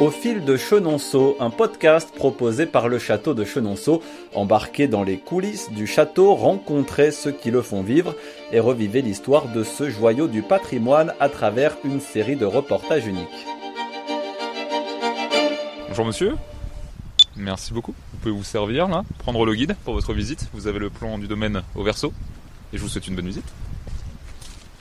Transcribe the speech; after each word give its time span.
Au 0.00 0.10
fil 0.10 0.44
de 0.44 0.56
Chenonceau, 0.56 1.36
un 1.38 1.50
podcast 1.50 2.12
proposé 2.12 2.66
par 2.66 2.88
le 2.88 2.98
château 2.98 3.32
de 3.32 3.44
Chenonceau, 3.44 4.02
embarqué 4.34 4.88
dans 4.88 5.04
les 5.04 5.18
coulisses 5.18 5.70
du 5.70 5.86
château, 5.86 6.34
rencontrer 6.34 7.12
ceux 7.12 7.30
qui 7.30 7.52
le 7.52 7.62
font 7.62 7.82
vivre 7.82 8.16
et 8.50 8.58
revivez 8.58 9.02
l'histoire 9.02 9.46
de 9.52 9.62
ce 9.62 9.90
joyau 9.90 10.26
du 10.26 10.42
patrimoine 10.42 11.14
à 11.20 11.28
travers 11.28 11.76
une 11.84 12.00
série 12.00 12.34
de 12.34 12.44
reportages 12.44 13.06
uniques. 13.06 13.46
Bonjour 15.88 16.06
monsieur, 16.06 16.34
merci 17.36 17.72
beaucoup. 17.72 17.94
Vous 18.12 18.18
pouvez 18.18 18.34
vous 18.34 18.42
servir 18.42 18.88
là, 18.88 19.04
prendre 19.18 19.46
le 19.46 19.54
guide 19.54 19.76
pour 19.84 19.94
votre 19.94 20.12
visite. 20.12 20.48
Vous 20.54 20.66
avez 20.66 20.80
le 20.80 20.90
plan 20.90 21.18
du 21.18 21.28
domaine 21.28 21.62
au 21.76 21.84
verso 21.84 22.12
et 22.72 22.78
je 22.78 22.82
vous 22.82 22.88
souhaite 22.88 23.06
une 23.06 23.14
bonne 23.14 23.28
visite. 23.28 23.46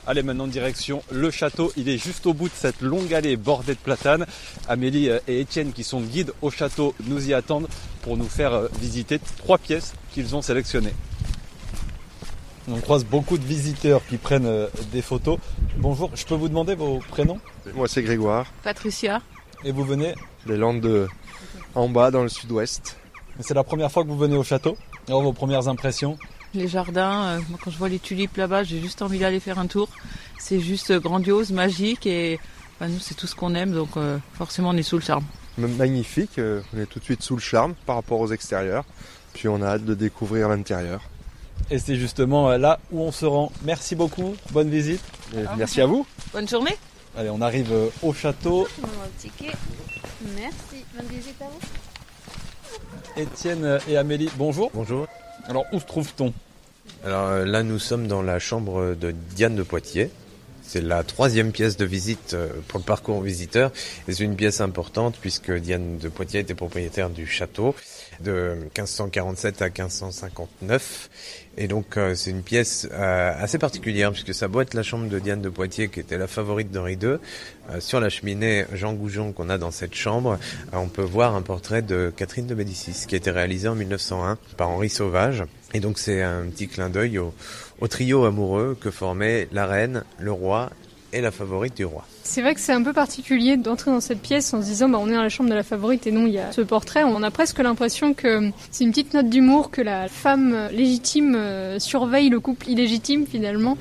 Allez 0.06 0.22
maintenant 0.22 0.48
direction 0.48 1.02
le 1.12 1.32
château, 1.32 1.72
il 1.78 1.88
est 1.88 1.98
juste 1.98 2.26
au 2.26 2.34
bout 2.34 2.50
de 2.50 2.54
cette 2.54 2.82
longue 2.82 3.14
allée 3.14 3.38
bordée 3.38 3.74
de 3.74 3.80
platanes. 3.80 4.26
Amélie 4.68 5.10
euh, 5.10 5.20
et 5.30 5.40
Étienne 5.40 5.72
qui 5.72 5.86
sont 5.86 6.02
guides 6.02 6.34
au 6.42 6.50
château 6.50 6.94
nous 7.06 7.30
y 7.30 7.34
attendent 7.34 7.70
pour 8.02 8.18
nous 8.18 8.28
faire 8.28 8.54
euh, 8.54 8.68
visiter 8.82 9.20
trois 9.38 9.58
pièces 9.58 9.94
qu'ils 10.14 10.36
ont 10.36 10.42
sélectionnées. 10.42 10.94
On 12.68 12.82
croise 12.82 13.06
beaucoup 13.06 13.38
de 13.38 13.46
visiteurs 13.46 14.06
qui 14.06 14.18
prennent 14.18 14.46
euh, 14.46 14.68
des 14.92 15.02
photos. 15.02 15.40
Bonjour, 15.78 16.12
je 16.16 16.26
peux 16.26 16.36
vous 16.36 16.50
demander 16.50 16.76
vos 16.76 17.00
prénoms? 17.00 17.40
Moi 17.74 17.88
c'est 17.88 18.04
Grégoire, 18.04 18.52
Patricia. 18.62 19.22
Et 19.64 19.72
vous 19.72 19.86
venez? 19.86 20.16
Des 20.46 20.58
Landes 20.58 20.82
de 20.82 21.08
en 21.76 21.88
bas 21.88 22.12
dans 22.12 22.24
le 22.24 22.30
sud-ouest. 22.30 22.98
C'est 23.40 23.54
la 23.54 23.64
première 23.64 23.90
fois 23.90 24.04
que 24.04 24.10
vous 24.10 24.18
venez 24.18 24.36
au 24.36 24.44
château? 24.44 24.78
Alors 25.08 25.22
vos 25.22 25.34
premières 25.34 25.70
impressions? 25.70 26.18
Les 26.54 26.68
jardins, 26.68 27.24
euh, 27.24 27.40
moi 27.50 27.58
quand 27.64 27.72
je 27.72 27.78
vois 27.78 27.90
les 27.90 28.00
tulipes 28.00 28.38
là-bas, 28.38 28.64
j'ai 28.64 28.80
juste 28.80 29.02
envie 29.02 29.20
d'aller 29.20 29.40
faire 29.40 29.58
un 29.58 29.66
tour. 29.68 29.90
C'est 30.38 30.60
juste 30.60 30.92
grandiose, 31.00 31.52
magique 31.52 32.06
et 32.06 32.40
enfin, 32.76 32.90
nous 32.90 33.00
c'est 33.00 33.16
tout 33.16 33.28
ce 33.28 33.36
qu'on 33.36 33.56
aime 33.56 33.72
donc 33.72 33.98
euh, 33.98 34.18
forcément 34.34 34.70
on 34.70 34.78
est 34.78 34.84
sous 34.84 34.98
le 34.98 35.02
charme. 35.02 35.24
Magnifique, 35.58 36.38
euh, 36.40 36.62
on 36.74 36.80
est 36.80 36.86
tout 36.86 37.00
de 37.00 37.04
suite 37.04 37.24
sous 37.24 37.36
le 37.36 37.42
charme 37.42 37.74
par 37.86 37.96
rapport 37.96 38.20
aux 38.20 38.32
extérieurs. 38.32 38.86
Puis 39.34 39.48
on 39.48 39.62
a 39.62 39.68
hâte 39.68 39.86
de 39.86 39.96
découvrir 39.96 40.50
l'intérieur. 40.50 41.02
Et 41.72 41.80
c'est 41.80 41.96
justement 41.96 42.50
euh, 42.50 42.58
là 42.58 42.80
où 42.92 43.02
on 43.02 43.12
se 43.12 43.26
rend. 43.26 43.52
Merci 43.64 43.96
beaucoup, 43.96 44.36
bonne 44.52 44.70
visite. 44.70 45.02
Et 45.36 45.44
merci 45.58 45.82
à 45.82 45.86
vous. 45.86 46.06
Bonne 46.34 46.48
journée 46.48 46.76
Allez, 47.16 47.30
on 47.30 47.42
arrive 47.42 47.72
au 48.02 48.14
château. 48.14 48.68
Merci. 50.36 50.86
Bonne 50.96 51.08
visite 51.08 51.42
à 51.42 51.46
vous. 51.46 53.22
Étienne 53.22 53.80
et 53.88 53.98
Amélie, 53.98 54.30
bonjour. 54.38 54.72
Bonjour. 54.74 55.08
Alors 55.48 55.66
où 55.74 55.80
se 55.80 55.86
trouve-t-on? 55.86 56.34
Alors 57.04 57.28
euh, 57.28 57.46
là, 57.46 57.64
nous 57.64 57.80
sommes 57.80 58.08
dans 58.08 58.22
la 58.22 58.40
chambre 58.40 58.96
de 58.96 59.12
Diane 59.12 59.56
de 59.56 59.64
Poitiers. 59.64 60.10
C'est 60.66 60.82
la 60.82 61.04
troisième 61.04 61.52
pièce 61.52 61.76
de 61.76 61.86
visite 61.86 62.34
euh, 62.34 62.48
pour 62.70 62.80
le 62.80 62.86
parcours 62.86 63.22
visiteur. 63.22 63.72
C'est 64.08 64.22
une 64.22 64.36
pièce 64.36 64.62
importante 64.62 65.18
puisque 65.20 65.52
Diane 65.52 65.98
de 65.98 66.08
Poitiers 66.08 66.40
était 66.40 66.56
propriétaire 66.56 67.10
du 67.10 67.28
château 67.28 67.76
de 68.22 68.56
1547 68.78 69.62
à 69.62 69.66
1559. 69.66 71.10
Et 71.58 71.68
donc 71.68 71.98
euh, 71.98 72.16
c'est 72.16 72.32
une 72.32 72.42
pièce 72.42 72.88
euh, 72.92 73.34
assez 73.38 73.60
particulière 73.60 74.12
puisque 74.12 74.34
ça 74.34 74.48
doit 74.48 74.66
la 74.74 74.82
chambre 74.82 75.08
de 75.08 75.20
Diane 75.20 75.42
de 75.42 75.50
Poitiers 75.50 75.88
qui 75.88 76.00
était 76.00 76.18
la 76.18 76.28
favorite 76.28 76.72
d'Henri 76.72 76.94
II. 76.94 77.18
Euh, 77.70 77.80
sur 77.80 78.00
la 78.00 78.10
cheminée 78.10 78.66
Jean 78.74 78.94
Goujon 78.94 79.32
qu'on 79.34 79.50
a 79.50 79.58
dans 79.58 79.72
cette 79.72 79.94
chambre, 79.94 80.40
euh, 80.74 80.78
on 80.78 80.88
peut 80.88 81.04
voir 81.04 81.36
un 81.36 81.42
portrait 81.44 81.82
de 81.82 82.12
Catherine 82.16 82.48
de 82.48 82.56
Médicis 82.56 83.06
qui 83.08 83.16
a 83.16 83.18
été 83.18 83.30
réalisé 83.30 83.68
en 83.68 83.76
1901 83.76 84.38
par 84.58 84.70
Henri 84.70 84.90
Sauvage. 84.90 85.44
Et 85.74 85.80
donc 85.80 86.00
c'est 86.00 86.24
un 86.24 86.44
petit 86.46 86.68
clin 86.68 86.90
d'œil 86.90 87.20
au, 87.20 87.34
au 87.80 87.88
trio 87.88 88.26
amoureux 88.26 88.76
que 88.80 88.90
formaient 88.90 89.48
la 89.52 89.68
reine, 89.68 90.04
le 90.20 90.32
roi 90.32 90.72
et 91.14 91.22
la 91.22 91.32
favorite 91.32 91.78
du 91.78 91.86
roi. 91.86 92.06
C'est 92.24 92.42
vrai 92.42 92.54
que 92.56 92.60
c'est 92.60 92.74
un 92.74 92.84
peu 92.84 92.94
particulier 92.94 93.58
d'entrer 93.58 93.92
dans 93.92 94.02
cette 94.02 94.22
pièce 94.22 94.54
en 94.54 94.62
se 94.62 94.68
disant 94.68 94.90
bah, 94.90 94.98
on 95.00 95.08
est 95.08 95.14
dans 95.14 95.22
la 95.22 95.30
chambre 95.30 95.50
de 95.50 95.56
la 95.56 95.64
favorite 95.64 96.08
et 96.08 96.12
non 96.12 96.26
il 96.26 96.34
y 96.34 96.40
a 96.40 96.52
ce 96.52 96.62
portrait. 96.62 97.04
On 97.04 97.22
a 97.24 97.32
presque 97.32 97.60
l'impression 97.60 98.14
que 98.14 98.50
c'est 98.72 98.84
une 98.84 98.90
petite 98.90 99.14
note 99.14 99.30
d'humour 99.30 99.72
que 99.72 99.82
la 99.82 100.08
femme 100.08 100.70
légitime 100.72 101.36
euh, 101.36 101.80
surveille 101.80 102.30
le 102.30 102.40
couple 102.40 102.70
illégitime 102.70 103.26
finalement. 103.28 103.78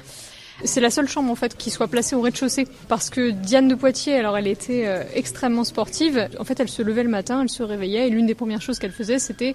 C'est 0.64 0.80
la 0.80 0.90
seule 0.90 1.08
chambre 1.08 1.30
en 1.30 1.34
fait 1.34 1.56
qui 1.56 1.70
soit 1.70 1.88
placée 1.88 2.14
au 2.14 2.20
rez-de-chaussée 2.20 2.66
parce 2.88 3.10
que 3.10 3.30
Diane 3.30 3.68
de 3.68 3.74
Poitiers, 3.74 4.16
alors 4.16 4.38
elle 4.38 4.46
était 4.46 4.86
euh, 4.86 5.02
extrêmement 5.14 5.64
sportive. 5.64 6.28
En 6.38 6.44
fait, 6.44 6.60
elle 6.60 6.68
se 6.68 6.82
levait 6.82 7.02
le 7.02 7.08
matin, 7.08 7.42
elle 7.42 7.48
se 7.48 7.62
réveillait 7.62 8.06
et 8.06 8.10
l'une 8.10 8.26
des 8.26 8.34
premières 8.34 8.62
choses 8.62 8.78
qu'elle 8.78 8.92
faisait, 8.92 9.18
c'était 9.18 9.54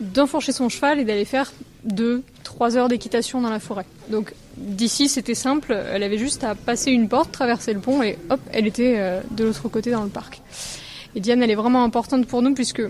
d'enfourcher 0.00 0.52
son 0.52 0.68
cheval 0.68 1.00
et 1.00 1.04
d'aller 1.04 1.24
faire 1.24 1.52
deux, 1.84 2.22
trois 2.44 2.76
heures 2.76 2.88
d'équitation 2.88 3.40
dans 3.40 3.50
la 3.50 3.60
forêt. 3.60 3.84
Donc 4.08 4.32
d'ici, 4.56 5.08
c'était 5.08 5.34
simple. 5.34 5.78
Elle 5.92 6.02
avait 6.02 6.18
juste 6.18 6.44
à 6.44 6.54
passer 6.54 6.90
une 6.90 7.08
porte, 7.08 7.30
traverser 7.30 7.74
le 7.74 7.80
pont 7.80 8.02
et 8.02 8.18
hop, 8.30 8.40
elle 8.52 8.66
était 8.66 8.94
euh, 8.98 9.20
de 9.30 9.44
l'autre 9.44 9.68
côté 9.68 9.90
dans 9.90 10.04
le 10.04 10.10
parc. 10.10 10.40
Et 11.14 11.20
Diane, 11.20 11.42
elle 11.42 11.50
est 11.50 11.56
vraiment 11.56 11.84
importante 11.84 12.26
pour 12.26 12.42
nous 12.42 12.54
puisque 12.54 12.82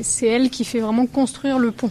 c'est 0.00 0.26
elle 0.26 0.50
qui 0.50 0.64
fait 0.64 0.80
vraiment 0.80 1.06
construire 1.06 1.58
le 1.58 1.72
pont 1.72 1.90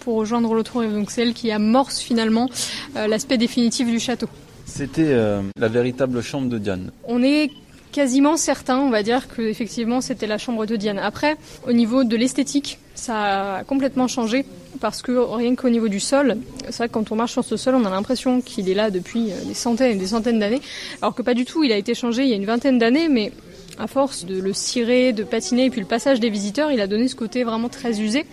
pour 0.00 0.16
rejoindre 0.16 0.54
l'autre 0.54 0.80
rive. 0.80 0.92
Donc 0.92 1.10
c'est 1.10 1.22
elle 1.22 1.34
qui 1.34 1.50
amorce 1.50 1.98
finalement 1.98 2.48
euh, 2.96 3.06
l'aspect 3.06 3.38
définitif 3.38 3.86
du 3.86 4.00
château. 4.00 4.28
C'était 4.70 5.12
euh, 5.12 5.42
la 5.58 5.68
véritable 5.68 6.22
chambre 6.22 6.48
de 6.48 6.58
Diane. 6.58 6.92
On 7.04 7.22
est 7.22 7.50
quasiment 7.90 8.36
certain, 8.36 8.78
on 8.78 8.88
va 8.88 9.02
dire, 9.02 9.26
que 9.28 9.42
effectivement 9.42 10.00
c'était 10.00 10.28
la 10.28 10.38
chambre 10.38 10.64
de 10.64 10.76
Diane. 10.76 10.98
Après, 10.98 11.36
au 11.66 11.72
niveau 11.72 12.04
de 12.04 12.16
l'esthétique, 12.16 12.78
ça 12.94 13.56
a 13.56 13.64
complètement 13.64 14.06
changé 14.06 14.46
parce 14.80 15.02
que 15.02 15.12
rien 15.12 15.56
qu'au 15.56 15.70
niveau 15.70 15.88
du 15.88 15.98
sol, 15.98 16.36
c'est 16.68 16.76
vrai 16.78 16.88
que 16.88 16.94
quand 16.94 17.10
on 17.10 17.16
marche 17.16 17.32
sur 17.32 17.44
ce 17.44 17.56
sol, 17.56 17.74
on 17.74 17.84
a 17.84 17.90
l'impression 17.90 18.40
qu'il 18.40 18.70
est 18.70 18.74
là 18.74 18.90
depuis 18.90 19.32
euh, 19.32 19.44
des 19.44 19.54
centaines 19.54 19.96
et 19.96 20.00
des 20.00 20.06
centaines 20.06 20.38
d'années, 20.38 20.62
alors 21.02 21.16
que 21.16 21.22
pas 21.22 21.34
du 21.34 21.44
tout. 21.44 21.64
Il 21.64 21.72
a 21.72 21.76
été 21.76 21.94
changé 21.94 22.22
il 22.22 22.28
y 22.28 22.32
a 22.32 22.36
une 22.36 22.46
vingtaine 22.46 22.78
d'années, 22.78 23.08
mais 23.08 23.32
à 23.80 23.86
force 23.86 24.24
de 24.26 24.40
le 24.40 24.52
cirer, 24.52 25.12
de 25.12 25.24
patiner, 25.24 25.66
et 25.66 25.70
puis 25.70 25.80
le 25.80 25.86
passage 25.86 26.20
des 26.20 26.28
visiteurs, 26.28 26.70
il 26.70 26.80
a 26.80 26.86
donné 26.86 27.08
ce 27.08 27.14
côté 27.14 27.44
vraiment 27.44 27.68
très 27.68 28.00
usé. 28.00 28.26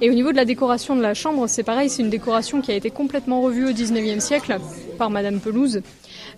Et 0.00 0.10
au 0.10 0.14
niveau 0.14 0.32
de 0.32 0.36
la 0.36 0.44
décoration 0.44 0.96
de 0.96 1.02
la 1.02 1.14
chambre, 1.14 1.46
c'est 1.48 1.62
pareil, 1.62 1.90
c'est 1.90 2.02
une 2.02 2.10
décoration 2.10 2.60
qui 2.62 2.72
a 2.72 2.74
été 2.74 2.90
complètement 2.90 3.42
revue 3.42 3.68
au 3.68 3.72
19e 3.72 4.20
siècle 4.20 4.56
par 4.96 5.10
Madame 5.10 5.38
Pelouse. 5.40 5.82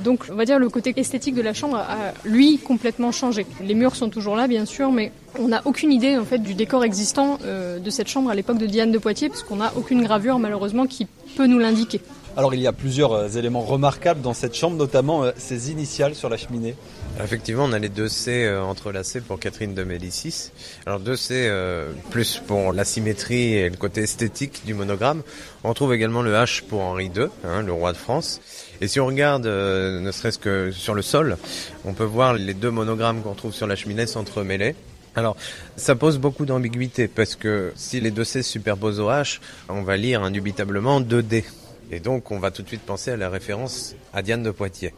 Donc, 0.03 0.27
on 0.31 0.35
va 0.35 0.45
dire 0.45 0.59
le 0.59 0.69
côté 0.69 0.93
esthétique 0.97 1.35
de 1.35 1.43
la 1.43 1.55
chambre 1.55 1.77
a, 1.77 2.13
lui, 2.25 2.59
complètement 2.59 3.13
changé. 3.13 3.47
Les 3.63 3.75
murs 3.75 3.97
sont 3.97 4.11
toujours 4.11 4.37
là, 4.37 4.49
bien 4.49 4.65
sûr, 4.65 4.93
mais 4.93 5.13
on 5.39 5.49
n'a 5.49 5.63
aucune 5.65 5.93
idée, 5.93 6.17
en 6.17 6.25
fait, 6.25 6.39
du 6.39 6.55
décor 6.55 6.85
existant 6.85 7.39
euh, 7.45 7.79
de 7.79 7.91
cette 7.91 8.09
chambre 8.09 8.31
à 8.31 8.35
l'époque 8.35 8.59
de 8.59 8.67
Diane 8.67 8.93
de 8.93 8.99
Poitiers, 8.99 9.29
puisqu'on 9.29 9.57
n'a 9.57 9.73
aucune 9.77 10.03
gravure, 10.03 10.39
malheureusement, 10.39 10.87
qui 10.87 11.07
peut 11.37 11.47
nous 11.47 11.59
l'indiquer. 11.59 12.01
Alors 12.39 12.55
il 12.55 12.61
y 12.61 12.69
a 12.69 12.73
plusieurs 12.73 13.13
euh, 13.15 13.29
éléments 13.29 13.63
remarquables 13.63 14.21
dans 14.21 14.33
cette 14.33 14.55
chambre, 14.55 14.77
notamment 14.77 15.25
euh, 15.25 15.33
ses 15.37 15.73
initiales 15.73 16.15
sur 16.15 16.29
la 16.29 16.37
cheminée. 16.37 16.77
Effectivement, 17.21 17.65
on 17.65 17.73
a 17.73 17.81
les 17.81 17.89
deux 17.89 18.09
C 18.09 18.45
euh, 18.45 18.63
entrelacés 18.63 19.21
pour 19.21 19.41
Catherine 19.41 19.75
de 19.75 19.83
Médicis. 19.83 20.53
Alors 20.87 21.01
deux 21.01 21.17
C 21.17 21.47
euh, 21.49 21.91
plus 22.11 22.41
pour 22.47 22.73
la 22.73 22.85
symétrie 22.85 23.55
et 23.55 23.69
le 23.69 23.77
côté 23.77 24.03
esthétique 24.03 24.63
du 24.65 24.73
monogramme. 24.73 25.23
On 25.65 25.75
trouve 25.75 25.93
également 25.95 26.23
le 26.23 26.33
H 26.33 26.63
pour 26.63 26.81
Henri 26.81 27.07
II, 27.07 27.27
hein, 27.45 27.63
le 27.63 27.73
roi 27.73 27.93
de 27.93 27.97
France. 27.97 28.41
Et 28.81 28.87
si 28.87 29.01
on 29.01 29.07
regarde, 29.07 29.47
euh, 29.47 29.99
ne 29.99 30.13
serait-ce 30.13 30.39
que 30.39 30.71
sur 30.71 30.95
le 30.95 31.03
sol, 31.03 31.39
on 31.85 31.93
peut 31.93 32.05
voir 32.05 32.35
les 32.35 32.55
deux 32.55 32.71
monogrammes 32.71 33.23
qu'on 33.23 33.35
trouve 33.35 33.53
sur 33.53 33.67
la 33.67 33.75
cheminée 33.75 34.07
s'entremêler. 34.07 34.77
Alors, 35.17 35.37
ça 35.77 35.97
pose 35.97 36.19
beaucoup 36.19 36.47
d'ambiguïté 36.47 37.09
parce 37.09 37.35
que 37.35 37.73
si 37.75 38.01
les 38.01 38.13
deux 38.13 38.25
C 38.25 38.45
se 38.45 38.53
superposent 38.53 39.01
au 39.01 39.09
H, 39.09 39.41
on 39.69 39.83
va 39.83 39.97
lire 39.97 40.23
indubitablement 40.23 41.01
2D. 41.01 41.43
Et 41.91 41.99
donc, 41.99 42.31
on 42.31 42.39
va 42.39 42.51
tout 42.53 42.63
de 42.63 42.69
suite 42.69 42.83
penser 42.83 43.11
à 43.11 43.17
la 43.17 43.29
référence 43.29 43.97
à 44.13 44.23
Diane 44.23 44.45
de 44.45 44.51
Poitiers. 44.51 44.95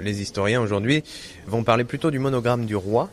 Les 0.00 0.20
historiens 0.20 0.60
aujourd'hui 0.60 1.02
vont 1.46 1.64
parler 1.64 1.84
plutôt 1.84 2.10
du 2.10 2.18
monogramme 2.18 2.66
du 2.66 2.76
roi, 2.76 3.10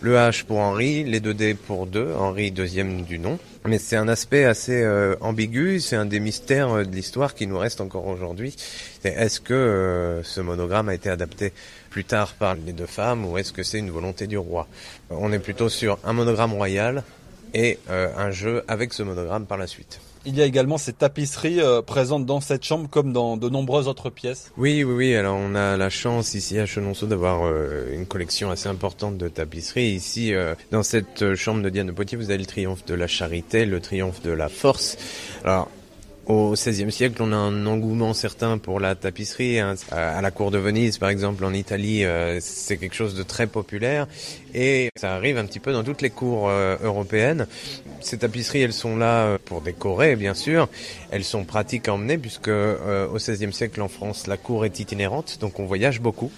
le 0.00 0.16
H 0.16 0.44
pour 0.44 0.58
Henri, 0.58 1.04
les 1.04 1.20
deux 1.20 1.34
D 1.34 1.54
pour 1.54 1.86
deux, 1.86 2.12
Henri 2.18 2.50
deuxième 2.50 3.02
du 3.02 3.18
nom. 3.18 3.38
Mais 3.64 3.78
c'est 3.78 3.96
un 3.96 4.08
aspect 4.08 4.44
assez 4.44 4.82
euh, 4.82 5.16
ambigu, 5.20 5.80
c'est 5.80 5.96
un 5.96 6.04
des 6.04 6.20
mystères 6.20 6.70
euh, 6.70 6.84
de 6.84 6.94
l'histoire 6.94 7.34
qui 7.34 7.46
nous 7.46 7.58
reste 7.58 7.80
encore 7.80 8.06
aujourd'hui. 8.06 8.54
Est-ce 9.04 9.40
que 9.40 9.54
euh, 9.54 10.22
ce 10.22 10.40
monogramme 10.40 10.88
a 10.88 10.94
été 10.94 11.08
adapté 11.08 11.52
plus 11.90 12.04
tard 12.04 12.34
par 12.34 12.54
les 12.54 12.72
deux 12.72 12.86
femmes 12.86 13.24
ou 13.24 13.38
est-ce 13.38 13.52
que 13.52 13.62
c'est 13.62 13.78
une 13.78 13.90
volonté 13.90 14.26
du 14.26 14.36
roi? 14.36 14.68
On 15.10 15.32
est 15.32 15.38
plutôt 15.38 15.68
sur 15.68 15.98
un 16.04 16.12
monogramme 16.12 16.52
royal 16.52 17.02
et 17.54 17.78
euh, 17.88 18.08
un 18.16 18.30
jeu 18.30 18.64
avec 18.68 18.92
ce 18.92 19.02
monogramme 19.02 19.46
par 19.46 19.56
la 19.56 19.66
suite. 19.66 20.00
Il 20.28 20.36
y 20.36 20.42
a 20.42 20.44
également 20.44 20.76
ces 20.76 20.92
tapisseries 20.92 21.60
euh, 21.60 21.82
présentes 21.82 22.26
dans 22.26 22.40
cette 22.40 22.64
chambre 22.64 22.88
comme 22.90 23.12
dans 23.12 23.36
de 23.36 23.48
nombreuses 23.48 23.86
autres 23.86 24.10
pièces. 24.10 24.50
Oui, 24.56 24.82
oui, 24.82 24.94
oui. 24.94 25.14
Alors, 25.14 25.36
on 25.36 25.54
a 25.54 25.76
la 25.76 25.88
chance 25.88 26.34
ici 26.34 26.58
à 26.58 26.66
Chenonceau 26.66 27.06
d'avoir 27.06 27.44
euh, 27.44 27.94
une 27.94 28.06
collection 28.06 28.50
assez 28.50 28.68
importante 28.68 29.18
de 29.18 29.28
tapisseries. 29.28 29.92
Ici, 29.92 30.34
euh, 30.34 30.56
dans 30.72 30.82
cette 30.82 31.36
chambre 31.36 31.62
de 31.62 31.68
Diane 31.68 31.86
de 31.86 31.92
Poitiers, 31.92 32.18
vous 32.18 32.30
avez 32.30 32.38
le 32.38 32.46
triomphe 32.46 32.84
de 32.86 32.94
la 32.94 33.06
charité, 33.06 33.66
le 33.66 33.78
triomphe 33.78 34.20
de 34.22 34.32
la 34.32 34.48
force. 34.48 34.98
Alors, 35.44 35.68
au 36.26 36.52
XVIe 36.54 36.90
siècle, 36.90 37.22
on 37.22 37.32
a 37.32 37.36
un 37.36 37.66
engouement 37.66 38.12
certain 38.12 38.58
pour 38.58 38.80
la 38.80 38.94
tapisserie. 38.94 39.60
hein. 39.60 39.74
À 39.92 40.20
la 40.20 40.30
cour 40.30 40.50
de 40.50 40.58
Venise, 40.58 40.98
par 40.98 41.08
exemple, 41.08 41.44
en 41.44 41.52
Italie, 41.52 42.04
euh, 42.04 42.38
c'est 42.40 42.76
quelque 42.78 42.94
chose 42.94 43.14
de 43.14 43.22
très 43.22 43.46
populaire. 43.46 44.06
Et 44.54 44.90
ça 44.96 45.14
arrive 45.14 45.38
un 45.38 45.44
petit 45.44 45.60
peu 45.60 45.72
dans 45.72 45.84
toutes 45.84 46.02
les 46.02 46.10
cours 46.10 46.48
euh, 46.48 46.76
européennes. 46.82 47.46
Ces 48.00 48.18
tapisseries, 48.18 48.62
elles 48.62 48.72
sont 48.72 48.96
là 48.96 49.26
euh, 49.26 49.38
pour 49.44 49.60
décorer, 49.60 50.16
bien 50.16 50.34
sûr. 50.34 50.68
Elles 51.10 51.24
sont 51.24 51.44
pratiques 51.44 51.88
à 51.88 51.94
emmener, 51.94 52.18
puisque 52.18 52.48
au 52.48 53.16
XVIe 53.16 53.52
siècle, 53.52 53.80
en 53.80 53.88
France, 53.88 54.26
la 54.26 54.36
cour 54.36 54.64
est 54.64 54.80
itinérante, 54.80 55.38
donc 55.40 55.60
on 55.60 55.64
voyage 55.66 56.00
beaucoup. 56.00 56.30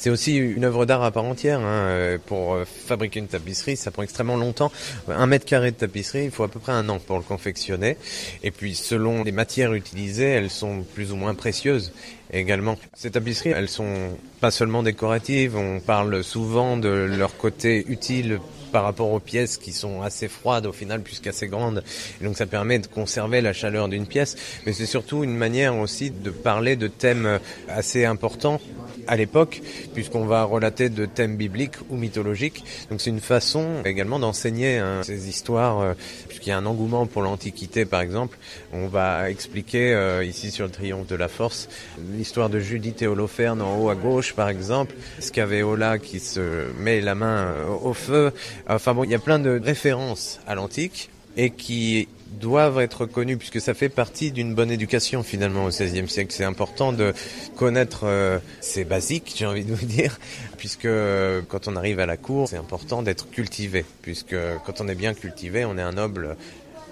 C'est 0.00 0.08
aussi 0.08 0.36
une 0.36 0.64
œuvre 0.64 0.86
d'art 0.86 1.02
à 1.02 1.10
part 1.10 1.24
entière. 1.24 1.60
Hein. 1.60 2.16
Pour 2.24 2.56
fabriquer 2.64 3.18
une 3.18 3.26
tapisserie, 3.26 3.76
ça 3.76 3.90
prend 3.90 4.02
extrêmement 4.02 4.38
longtemps. 4.38 4.72
Un 5.08 5.26
mètre 5.26 5.44
carré 5.44 5.72
de 5.72 5.76
tapisserie, 5.76 6.24
il 6.24 6.30
faut 6.30 6.42
à 6.42 6.48
peu 6.48 6.58
près 6.58 6.72
un 6.72 6.88
an 6.88 6.98
pour 6.98 7.18
le 7.18 7.22
confectionner. 7.22 7.98
Et 8.42 8.50
puis 8.50 8.74
selon 8.74 9.24
les 9.24 9.32
matières 9.32 9.74
utilisées, 9.74 10.24
elles 10.24 10.48
sont 10.48 10.86
plus 10.94 11.12
ou 11.12 11.16
moins 11.16 11.34
précieuses 11.34 11.92
également. 12.32 12.78
Ces 12.94 13.10
tapisseries, 13.10 13.50
elles 13.50 13.68
sont 13.68 14.16
pas 14.40 14.50
seulement 14.50 14.82
décoratives, 14.82 15.54
on 15.54 15.80
parle 15.80 16.24
souvent 16.24 16.78
de 16.78 16.88
leur 16.88 17.36
côté 17.36 17.84
utile 17.86 18.40
par 18.70 18.84
rapport 18.84 19.10
aux 19.10 19.20
pièces 19.20 19.56
qui 19.56 19.72
sont 19.72 20.02
assez 20.02 20.28
froides 20.28 20.66
au 20.66 20.72
final 20.72 21.02
puisqu'assez 21.02 21.48
grandes. 21.48 21.82
Donc 22.20 22.36
ça 22.36 22.46
permet 22.46 22.78
de 22.78 22.86
conserver 22.86 23.40
la 23.40 23.52
chaleur 23.52 23.88
d'une 23.88 24.06
pièce, 24.06 24.36
mais 24.66 24.72
c'est 24.72 24.86
surtout 24.86 25.24
une 25.24 25.36
manière 25.36 25.76
aussi 25.76 26.10
de 26.10 26.30
parler 26.30 26.76
de 26.76 26.88
thèmes 26.88 27.38
assez 27.68 28.04
importants 28.04 28.60
à 29.06 29.16
l'époque, 29.16 29.60
puisqu'on 29.94 30.24
va 30.24 30.44
relater 30.44 30.88
de 30.88 31.06
thèmes 31.06 31.36
bibliques 31.36 31.76
ou 31.88 31.96
mythologiques. 31.96 32.64
Donc 32.90 33.00
c'est 33.00 33.10
une 33.10 33.20
façon 33.20 33.82
également 33.84 34.18
d'enseigner 34.18 34.78
hein, 34.78 35.02
ces 35.02 35.28
histoires, 35.28 35.80
euh, 35.80 35.94
puisqu'il 36.28 36.50
y 36.50 36.52
a 36.52 36.58
un 36.58 36.66
engouement 36.66 37.06
pour 37.06 37.22
l'Antiquité 37.22 37.84
par 37.84 38.00
exemple. 38.00 38.38
On 38.72 38.86
va 38.86 39.30
expliquer 39.30 39.92
euh, 39.92 40.24
ici 40.24 40.50
sur 40.50 40.66
le 40.66 40.70
triomphe 40.70 41.06
de 41.06 41.16
la 41.16 41.28
force 41.28 41.68
l'histoire 42.16 42.50
de 42.50 42.60
Judith 42.60 43.02
et 43.02 43.06
Holoferne 43.06 43.62
en 43.62 43.78
haut 43.78 43.88
à 43.88 43.94
gauche 43.94 44.34
par 44.34 44.48
exemple, 44.48 44.94
Scaveola 45.18 45.98
qui 45.98 46.20
se 46.20 46.70
met 46.78 47.00
la 47.00 47.14
main 47.14 47.48
euh, 47.48 47.66
au 47.82 47.94
feu. 47.94 48.32
Enfin 48.72 48.94
bon, 48.94 49.02
il 49.02 49.10
y 49.10 49.16
a 49.16 49.18
plein 49.18 49.40
de 49.40 49.60
références 49.62 50.38
à 50.46 50.54
l'antique 50.54 51.10
et 51.36 51.50
qui 51.50 52.06
doivent 52.38 52.78
être 52.78 53.04
connus 53.04 53.36
puisque 53.36 53.60
ça 53.60 53.74
fait 53.74 53.88
partie 53.88 54.30
d'une 54.30 54.54
bonne 54.54 54.70
éducation 54.70 55.24
finalement 55.24 55.64
au 55.64 55.70
XVIe 55.70 56.08
siècle. 56.08 56.32
C'est 56.32 56.44
important 56.44 56.92
de 56.92 57.12
connaître 57.56 58.02
euh, 58.04 58.38
ces 58.60 58.84
basiques, 58.84 59.34
j'ai 59.36 59.46
envie 59.46 59.64
de 59.64 59.74
vous 59.74 59.86
dire, 59.86 60.20
puisque 60.56 60.84
euh, 60.84 61.42
quand 61.48 61.66
on 61.66 61.74
arrive 61.74 61.98
à 61.98 62.06
la 62.06 62.16
cour, 62.16 62.46
c'est 62.46 62.58
important 62.58 63.02
d'être 63.02 63.28
cultivé, 63.30 63.84
puisque 64.02 64.36
quand 64.64 64.80
on 64.80 64.86
est 64.86 64.94
bien 64.94 65.14
cultivé, 65.14 65.64
on 65.64 65.76
est 65.76 65.82
un 65.82 65.92
noble 65.92 66.36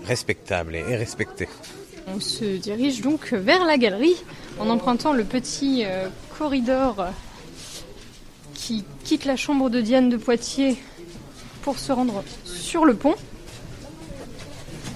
respectable 0.05 0.75
et 0.75 0.97
respecté. 0.97 1.49
On 2.09 2.19
se 2.19 2.57
dirige 2.57 3.03
donc 3.03 3.33
vers 3.33 3.65
la 3.65 3.79
galerie 3.79 4.17
en 4.59 4.69
empruntant 4.69 5.13
le 5.13 5.23
petit 5.23 5.85
euh, 5.85 6.09
corridor 6.37 7.07
qui 8.55 8.85
quitte 9.05 9.27
la 9.27 9.37
chambre 9.37 9.71
de 9.71 9.81
Diane 9.81 10.09
de 10.09 10.17
Poitiers 10.17 10.77
pour 11.69 11.79
se 11.79 11.93
rendre 11.93 12.25
sur 12.47 12.87
le 12.87 12.95
pont. 12.95 13.15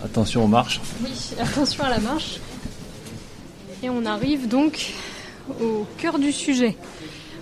Attention 0.03 0.43
aux 0.43 0.49
marches. 0.49 0.81
Oui, 1.05 1.11
attention 1.39 1.85
à 1.85 1.91
la 1.91 1.99
marche. 1.99 2.39
Et 3.83 3.91
on 3.91 4.07
arrive 4.07 4.49
donc 4.49 4.95
au 5.61 5.85
cœur 5.99 6.19
du 6.19 6.33
sujet. 6.33 6.79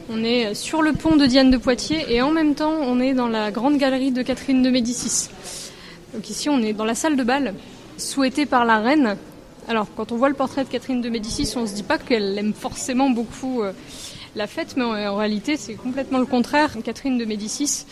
On 0.09 0.25
est 0.25 0.55
sur 0.55 0.83
le 0.83 0.95
pont 0.95 1.15
de 1.15 1.27
Diane 1.27 1.53
de 1.53 1.59
Poitiers 1.59 2.13
et 2.13 2.21
en 2.23 2.33
même 2.33 2.57
temps 2.57 2.73
on 2.73 2.99
est 2.99 3.15
dans 3.15 3.29
la 3.29 3.53
grande 3.53 3.79
galerie 3.79 4.11
de 4.11 4.23
Catherine 4.23 4.65
de 4.65 4.71
Médicis. 4.71 5.29
Donc 6.13 6.29
ici 6.29 6.49
on 6.49 6.61
est 6.61 6.73
dans 6.73 6.85
la 6.85 6.97
salle 6.97 7.15
de 7.15 7.23
bal 7.23 7.55
souhaitée 7.99 8.47
par 8.47 8.65
la 8.65 8.81
reine. 8.81 9.17
Alors 9.69 9.87
quand 9.97 10.11
on 10.11 10.17
voit 10.17 10.29
le 10.29 10.35
portrait 10.35 10.65
de 10.65 10.71
Catherine 10.71 11.03
de 11.03 11.09
Médicis 11.09 11.53
on 11.55 11.69
se 11.69 11.75
dit 11.75 11.85
pas 11.85 11.99
qu'elle 11.99 12.37
aime 12.37 12.53
forcément 12.53 13.11
beaucoup 13.11 13.63
euh, 13.63 13.71
la 14.37 14.47
fête 14.47 14.77
mais 14.77 15.07
en 15.07 15.17
réalité 15.17 15.57
c'est 15.57 15.75
complètement 15.75 16.19
le 16.19 16.27
contraire. 16.27 16.77
Catherine 16.85 17.19
de 17.19 17.25
Médicis 17.25 17.85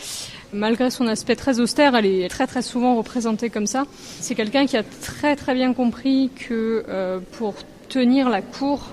Malgré 0.53 0.91
son 0.91 1.07
aspect 1.09 1.37
très 1.37 1.61
austère, 1.61 1.95
elle 1.95 2.07
est 2.07 2.27
très 2.29 2.47
très 2.47 2.63
souvent 2.63 2.97
représentée 2.97 3.51
comme 3.51 3.67
ça. 3.67 3.85
C'est 4.21 4.35
quelqu'un 4.35 4.65
qui 4.65 4.79
a 4.79 4.83
très 4.83 5.37
très 5.37 5.53
bien 5.53 5.75
compris 5.75 6.31
que 6.35 6.85
euh, 6.89 7.21
pour 7.33 7.55
tenir 7.91 8.31
la 8.31 8.41
cour, 8.41 8.87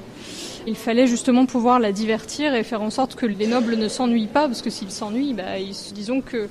il 0.68 0.76
fallait 0.76 1.08
justement 1.08 1.46
pouvoir 1.46 1.80
la 1.80 1.94
divertir 1.94 2.54
et 2.56 2.64
faire 2.64 2.82
en 2.82 2.90
sorte 2.90 3.16
que 3.16 3.26
les 3.26 3.48
nobles 3.48 3.78
ne 3.78 3.88
s'ennuient 3.88 4.28
pas, 4.28 4.48
parce 4.48 4.62
que 4.62 4.70
s'ils 4.70 4.92
s'ennuient, 4.92 5.34
bah, 5.34 5.58
disons 5.94 6.20
que 6.20 6.50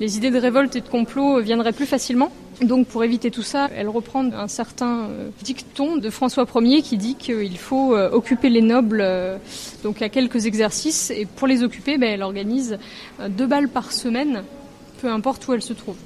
les 0.00 0.16
idées 0.16 0.30
de 0.30 0.38
révolte 0.38 0.74
et 0.74 0.80
de 0.80 0.88
complot 0.88 1.42
viendraient 1.42 1.72
plus 1.72 1.86
facilement. 1.86 2.32
Donc 2.62 2.86
pour 2.86 3.04
éviter 3.04 3.30
tout 3.30 3.42
ça, 3.42 3.68
elle 3.76 3.88
reprend 3.88 4.24
un 4.32 4.48
certain 4.48 5.08
euh, 5.10 5.28
dicton 5.42 5.98
de 5.98 6.08
François 6.08 6.46
Ier 6.54 6.80
qui 6.80 6.96
dit 6.96 7.14
qu'il 7.14 7.58
faut 7.58 7.94
euh, 7.94 8.10
occuper 8.10 8.48
les 8.48 8.62
nobles 8.62 9.02
euh, 9.02 9.36
donc 9.82 10.00
à 10.00 10.08
quelques 10.08 10.46
exercices 10.46 11.10
et 11.10 11.26
pour 11.26 11.46
les 11.48 11.62
occuper, 11.62 11.98
ben, 11.98 12.10
elle 12.10 12.22
organise 12.22 12.78
deux 13.28 13.46
balles 13.46 13.68
par 13.68 13.92
semaine, 13.92 14.42
peu 15.02 15.08
importe 15.08 15.46
où 15.48 15.52
elle 15.52 15.62
se 15.62 15.74
trouve. 15.74 15.96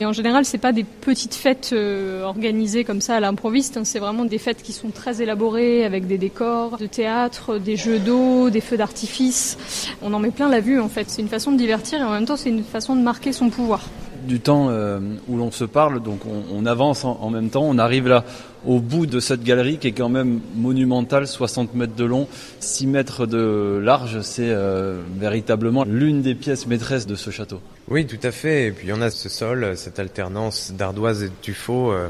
Et 0.00 0.06
en 0.06 0.12
général, 0.12 0.44
c'est 0.44 0.58
pas 0.58 0.72
des 0.72 0.82
petites 0.82 1.34
fêtes 1.34 1.72
organisées 1.72 2.82
comme 2.82 3.00
ça 3.00 3.14
à 3.14 3.20
l'improviste. 3.20 3.76
Hein. 3.76 3.84
c'est 3.84 4.00
vraiment 4.00 4.24
des 4.24 4.38
fêtes 4.38 4.60
qui 4.60 4.72
sont 4.72 4.90
très 4.90 5.22
élaborées 5.22 5.84
avec 5.84 6.08
des 6.08 6.18
décors 6.18 6.78
de 6.78 6.86
théâtre, 6.86 7.58
des 7.58 7.76
jeux 7.76 8.00
d'eau, 8.00 8.50
des 8.50 8.60
feux 8.60 8.76
d'artifice. 8.76 9.56
On 10.02 10.12
en 10.12 10.18
met 10.18 10.32
plein 10.32 10.48
la 10.48 10.60
vue 10.60 10.80
en 10.80 10.88
fait. 10.88 11.08
C'est 11.08 11.22
une 11.22 11.28
façon 11.28 11.52
de 11.52 11.56
divertir 11.56 12.00
et 12.00 12.04
en 12.04 12.10
même 12.10 12.26
temps, 12.26 12.36
c'est 12.36 12.50
une 12.50 12.64
façon 12.64 12.96
de 12.96 13.02
marquer 13.02 13.32
son 13.32 13.50
pouvoir 13.50 13.88
du 14.24 14.40
temps 14.40 14.68
euh, 14.70 14.98
où 15.28 15.36
l'on 15.36 15.50
se 15.50 15.64
parle, 15.64 16.02
donc 16.02 16.20
on, 16.26 16.66
avance 16.66 17.04
en, 17.04 17.30
même 17.30 17.50
temps, 17.50 17.64
on 17.64 17.78
arrive 17.78 18.08
là 18.08 18.24
au 18.66 18.80
bout 18.80 19.06
de 19.06 19.20
cette 19.20 19.42
galerie 19.42 19.78
qui 19.78 19.88
est 19.88 19.92
quand 19.92 20.08
même 20.08 20.40
monumentale, 20.54 21.26
60 21.26 21.74
mètres 21.74 21.94
de 21.94 22.04
long, 22.04 22.26
6 22.60 22.86
mètres 22.86 23.26
de 23.26 23.80
large, 23.82 24.20
c'est 24.22 24.50
euh, 24.50 25.02
véritablement 25.18 25.84
l'une 25.84 26.22
des 26.22 26.34
pièces 26.34 26.66
maîtresses 26.66 27.06
de 27.06 27.14
ce 27.14 27.30
château. 27.30 27.60
Oui, 27.88 28.06
tout 28.06 28.18
à 28.22 28.30
fait, 28.30 28.68
et 28.68 28.70
puis 28.72 28.92
on 28.92 29.00
a 29.00 29.10
ce 29.10 29.28
sol, 29.28 29.76
cette 29.76 29.98
alternance 29.98 30.72
d'ardoise 30.72 31.22
et 31.22 31.28
de 31.28 31.34
tuffeau. 31.40 31.92
Euh, 31.92 32.08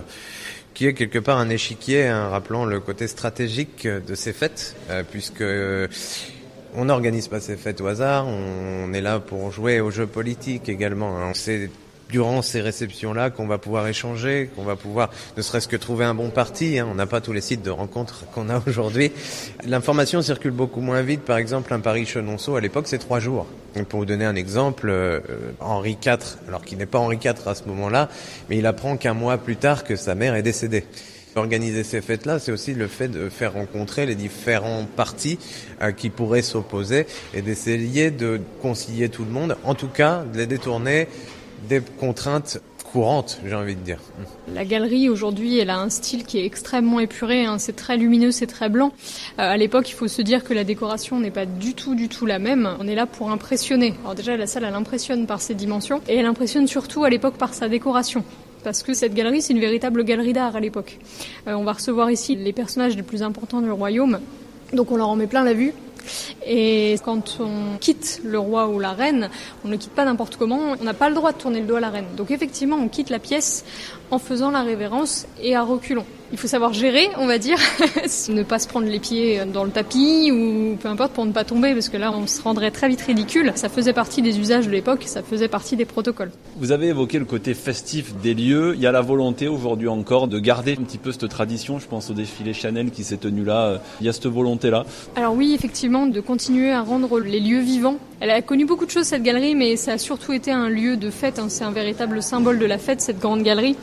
qui 0.73 0.89
est 0.89 0.95
quelque 0.95 1.21
part 1.21 1.39
un 1.39 1.51
échiquier, 1.51 2.09
hein, 2.09 2.31
rappelant 2.31 2.65
le 2.65 2.81
côté 2.81 3.07
stratégique 3.07 3.87
de 3.87 4.15
ces 4.17 4.33
fêtes, 4.33 4.75
puisque 5.13 5.45
on 6.75 6.87
n'organise 6.87 7.29
pas 7.29 7.41
ces 7.41 7.57
fêtes 7.57 7.81
au 7.81 7.87
hasard, 7.87 8.27
on 8.27 8.93
est 8.93 9.01
là 9.01 9.21
pour 9.21 9.53
jouer 9.53 9.81
aux 9.81 9.93
jeux 9.93 10.07
politiques 10.07 10.69
également. 10.69 11.17
Hein. 11.19 11.33
Durant 12.09 12.43
ces 12.43 12.61
réceptions-là 12.61 13.31
qu'on 13.31 13.47
va 13.47 13.59
pouvoir 13.59 13.87
échanger, 13.87 14.51
qu'on 14.55 14.63
va 14.63 14.77
pouvoir 14.77 15.11
ne 15.37 15.43
serait-ce 15.43 15.69
que 15.69 15.77
trouver 15.77 16.05
un 16.05 16.15
bon 16.15 16.31
parti. 16.31 16.79
Hein. 16.79 16.87
On 16.91 16.95
n'a 16.95 17.07
pas 17.07 17.21
tous 17.21 17.33
les 17.33 17.41
sites 17.41 17.63
de 17.63 17.71
rencontres 17.71 18.25
qu'on 18.33 18.51
a 18.51 18.63
aujourd'hui. 18.67 19.13
L'information 19.67 20.23
circule 20.23 20.53
beaucoup 20.53 20.81
moins 20.81 21.03
vite. 21.03 21.23
Par 21.23 21.39
exemple, 21.39 21.73
un 21.73 21.81
Paris-Chenonceau, 21.81 22.57
à 22.57 22.61
l'époque, 22.61 22.87
c'est 22.87 22.99
trois 22.99 23.21
jours. 23.21 23.47
pour 23.89 24.01
vous 24.01 24.07
donner 24.07 24.25
un 24.25 24.37
exemple, 24.37 24.89
euh, 24.89 25.21
Henri 25.61 25.97
IV, 26.05 26.19
alors 26.49 26.65
qu'il 26.65 26.79
n'est 26.79 26.87
pas 26.87 26.99
Henri 26.99 27.19
IV 27.23 27.35
à 27.47 27.55
ce 27.55 27.65
moment-là, 27.65 28.09
mais 28.49 28.59
il 28.59 28.67
apprend 28.67 28.97
qu'un 28.97 29.15
mois 29.15 29.39
plus 29.39 29.57
tard 29.57 29.85
que 29.85 29.97
sa 29.97 30.15
mère 30.15 30.35
est 30.35 30.43
décédée. 30.43 30.85
Organiser 31.37 31.83
ces 31.83 32.01
fêtes-là, 32.01 32.39
c'est 32.39 32.53
aussi 32.53 32.75
le 32.75 32.87
fait 32.87 33.09
de 33.09 33.29
faire 33.29 33.55
rencontrer 33.55 34.07
les 34.07 34.15
différents 34.15 34.85
partis 34.85 35.39
euh, 35.83 35.91
qui 35.91 36.09
pourraient 36.09 36.43
s'opposer 36.43 37.07
et 37.35 37.43
d'essayer 37.43 38.13
de 38.13 38.41
concilier 38.63 39.09
tout 39.09 39.25
le 39.25 39.33
monde, 39.33 39.57
en 39.65 39.75
tout 39.75 39.89
cas 39.89 40.23
de 40.33 40.39
les 40.39 40.47
détourner 40.47 41.09
des 41.69 41.81
contraintes 41.81 42.59
courantes, 42.95 43.41
j'ai 43.45 43.55
envie 43.57 43.75
de 43.75 43.81
dire. 43.81 43.99
La 44.55 44.65
galerie 44.65 45.09
aujourd'hui, 45.09 45.59
elle 45.59 45.71
a 45.71 45.79
un 45.79 45.91
style 45.91 46.25
qui 46.25 46.39
est 46.39 46.47
extrêmement 46.47 47.01
épuré. 47.01 47.45
Hein. 47.45 47.59
C'est 47.59 47.75
très 47.75 47.97
lumineux, 47.97 48.31
c'est 48.31 48.47
très 48.47 48.69
blanc. 48.69 48.93
Euh, 49.41 49.43
à 49.43 49.57
l'époque, 49.57 49.91
il 49.91 49.95
faut 49.95 50.07
se 50.07 50.23
dire 50.23 50.45
que 50.45 50.55
la 50.55 50.63
décoration 50.63 51.19
n'est 51.19 51.33
pas 51.33 51.45
du 51.45 51.75
tout, 51.75 51.97
du 51.97 52.09
tout 52.09 52.25
la 52.25 52.39
même. 52.39 52.69
On 52.79 52.87
est 52.87 52.95
là 52.95 53.07
pour 53.07 53.33
impressionner. 53.33 53.95
Alors 54.05 54.15
déjà, 54.15 54.37
la 54.37 54.47
salle, 54.47 54.65
elle 54.65 54.75
impressionne 54.75 55.27
par 55.27 55.41
ses 55.41 55.55
dimensions 55.55 56.01
et 56.09 56.17
elle 56.17 56.27
impressionne 56.27 56.69
surtout 56.69 57.03
à 57.03 57.11
l'époque 57.11 57.35
par 57.35 57.53
sa 57.53 57.69
décoration 57.69 58.25
parce 58.63 58.83
que 58.83 58.95
cette 58.95 59.13
galerie, 59.13 59.43
c'est 59.43 59.53
une 59.53 59.61
véritable 59.61 60.05
galerie 60.05 60.33
d'art 60.33 60.57
à 60.57 60.61
l'époque. 60.61 60.99
Euh, 61.47 61.53
on 61.53 61.65
va 61.65 61.73
recevoir 61.75 62.11
ici 62.11 62.35
les 62.35 62.53
personnages 62.53 62.97
les 62.97 63.03
plus 63.03 63.23
importants 63.23 63.61
du 63.61 63.71
royaume, 63.71 64.19
donc 64.73 64.91
on 64.91 64.97
leur 64.97 65.09
en 65.09 65.17
met 65.17 65.27
plein 65.27 65.45
la 65.45 65.53
vue. 65.53 65.75
Et 66.47 66.97
quand 67.05 67.39
on 67.41 67.79
quitte 67.79 68.21
le 68.25 68.39
roi 68.39 68.69
ou 68.69 68.79
la 68.79 68.93
reine, 68.93 69.31
on 69.65 69.69
ne 69.69 69.77
quitte 69.77 69.93
pas 69.93 70.05
n'importe 70.05 70.37
comment, 70.37 70.75
on 70.81 70.85
n'a 70.85 70.95
pas 70.95 71.09
le 71.09 71.15
droit 71.15 71.33
de 71.33 71.39
tourner 71.39 71.61
le 71.61 71.67
dos 71.67 71.77
à 71.77 71.81
la 71.81 71.91
reine. 71.91 72.07
Donc 72.17 72.31
effectivement, 72.31 72.77
on 72.77 72.89
quitte 72.89 73.11
la 73.11 73.19
pièce 73.19 73.65
en 74.11 74.19
faisant 74.19 74.51
la 74.51 74.63
révérence 74.63 75.27
et 75.41 75.57
à 75.57 75.63
reculons 75.63 76.07
il 76.35 76.37
faut 76.37 76.49
savoir 76.49 76.73
gérer, 76.73 77.11
on 77.17 77.29
va 77.29 77.39
dire, 77.39 77.59
ne 78.29 78.43
pas 78.43 78.59
se 78.59 78.67
prendre 78.67 78.89
les 78.89 78.99
pieds 78.99 79.43
dans 79.53 79.63
le 79.63 79.71
tapis 79.71 80.33
ou 80.33 80.75
peu 80.75 80.89
importe 80.89 81.13
pour 81.13 81.25
ne 81.25 81.31
pas 81.31 81.45
tomber, 81.45 81.75
parce 81.75 81.89
que 81.89 81.97
là 81.97 82.13
on 82.13 82.27
se 82.27 82.43
rendrait 82.43 82.73
très 82.73 82.89
vite 82.89 83.03
ridicule. 83.03 83.53
Ça 83.55 83.69
faisait 83.69 83.93
partie 83.93 84.21
des 84.21 84.41
usages 84.41 84.67
de 84.67 84.73
l'époque, 84.73 85.05
ça 85.07 85.23
faisait 85.23 85.47
partie 85.47 85.77
des 85.77 85.85
protocoles. 85.85 86.33
Vous 86.57 86.73
avez 86.73 86.89
évoqué 86.89 87.21
le 87.21 87.25
côté 87.25 87.55
festif 87.55 88.17
des 88.17 88.35
lieux. 88.35 88.75
Il 88.75 88.81
y 88.81 88.87
a 88.89 88.91
la 88.91 89.01
volonté 89.01 89.47
aujourd'hui 89.47 89.87
encore 89.87 90.27
de 90.27 90.41
garder 90.41 90.73
un 90.73 90.83
petit 90.83 90.99
peu 90.99 91.13
cette 91.13 91.29
tradition. 91.29 91.79
Je 91.79 91.87
pense 91.87 92.11
au 92.11 92.15
défilé 92.15 92.53
Chanel 92.53 92.91
qui 92.91 93.05
s'est 93.05 93.19
tenu 93.19 93.45
là. 93.45 93.81
Il 94.01 94.07
y 94.07 94.09
a 94.09 94.13
cette 94.13 94.27
volonté-là. 94.27 94.87
Alors 95.15 95.35
oui, 95.35 95.55
effectivement, 95.55 96.09
de 96.09 96.19
continuer 96.19 96.73
à 96.73 96.83
rendre 96.83 97.21
les 97.21 97.39
lieux 97.39 97.61
vivants. 97.61 97.99
Elle 98.19 98.31
a 98.31 98.43
connu 98.43 98.65
beaucoup 98.65 98.87
de 98.87 98.91
choses 98.91 99.07
cette 99.07 99.23
galerie, 99.23 99.55
mais 99.55 99.77
ça 99.77 99.93
a 99.93 99.99
surtout 99.99 100.33
été 100.33 100.51
un 100.51 100.69
lieu 100.69 100.97
de 100.97 101.11
fête. 101.11 101.39
Hein. 101.39 101.47
C'est 101.49 101.65
un 101.65 101.71
véritable 101.71 102.25
symbole 102.25 102.59
de 102.59 102.67
la 102.67 102.79
fête 102.79 103.01
cette 103.01 103.21
grande 103.21 103.45
galerie. 103.45 103.77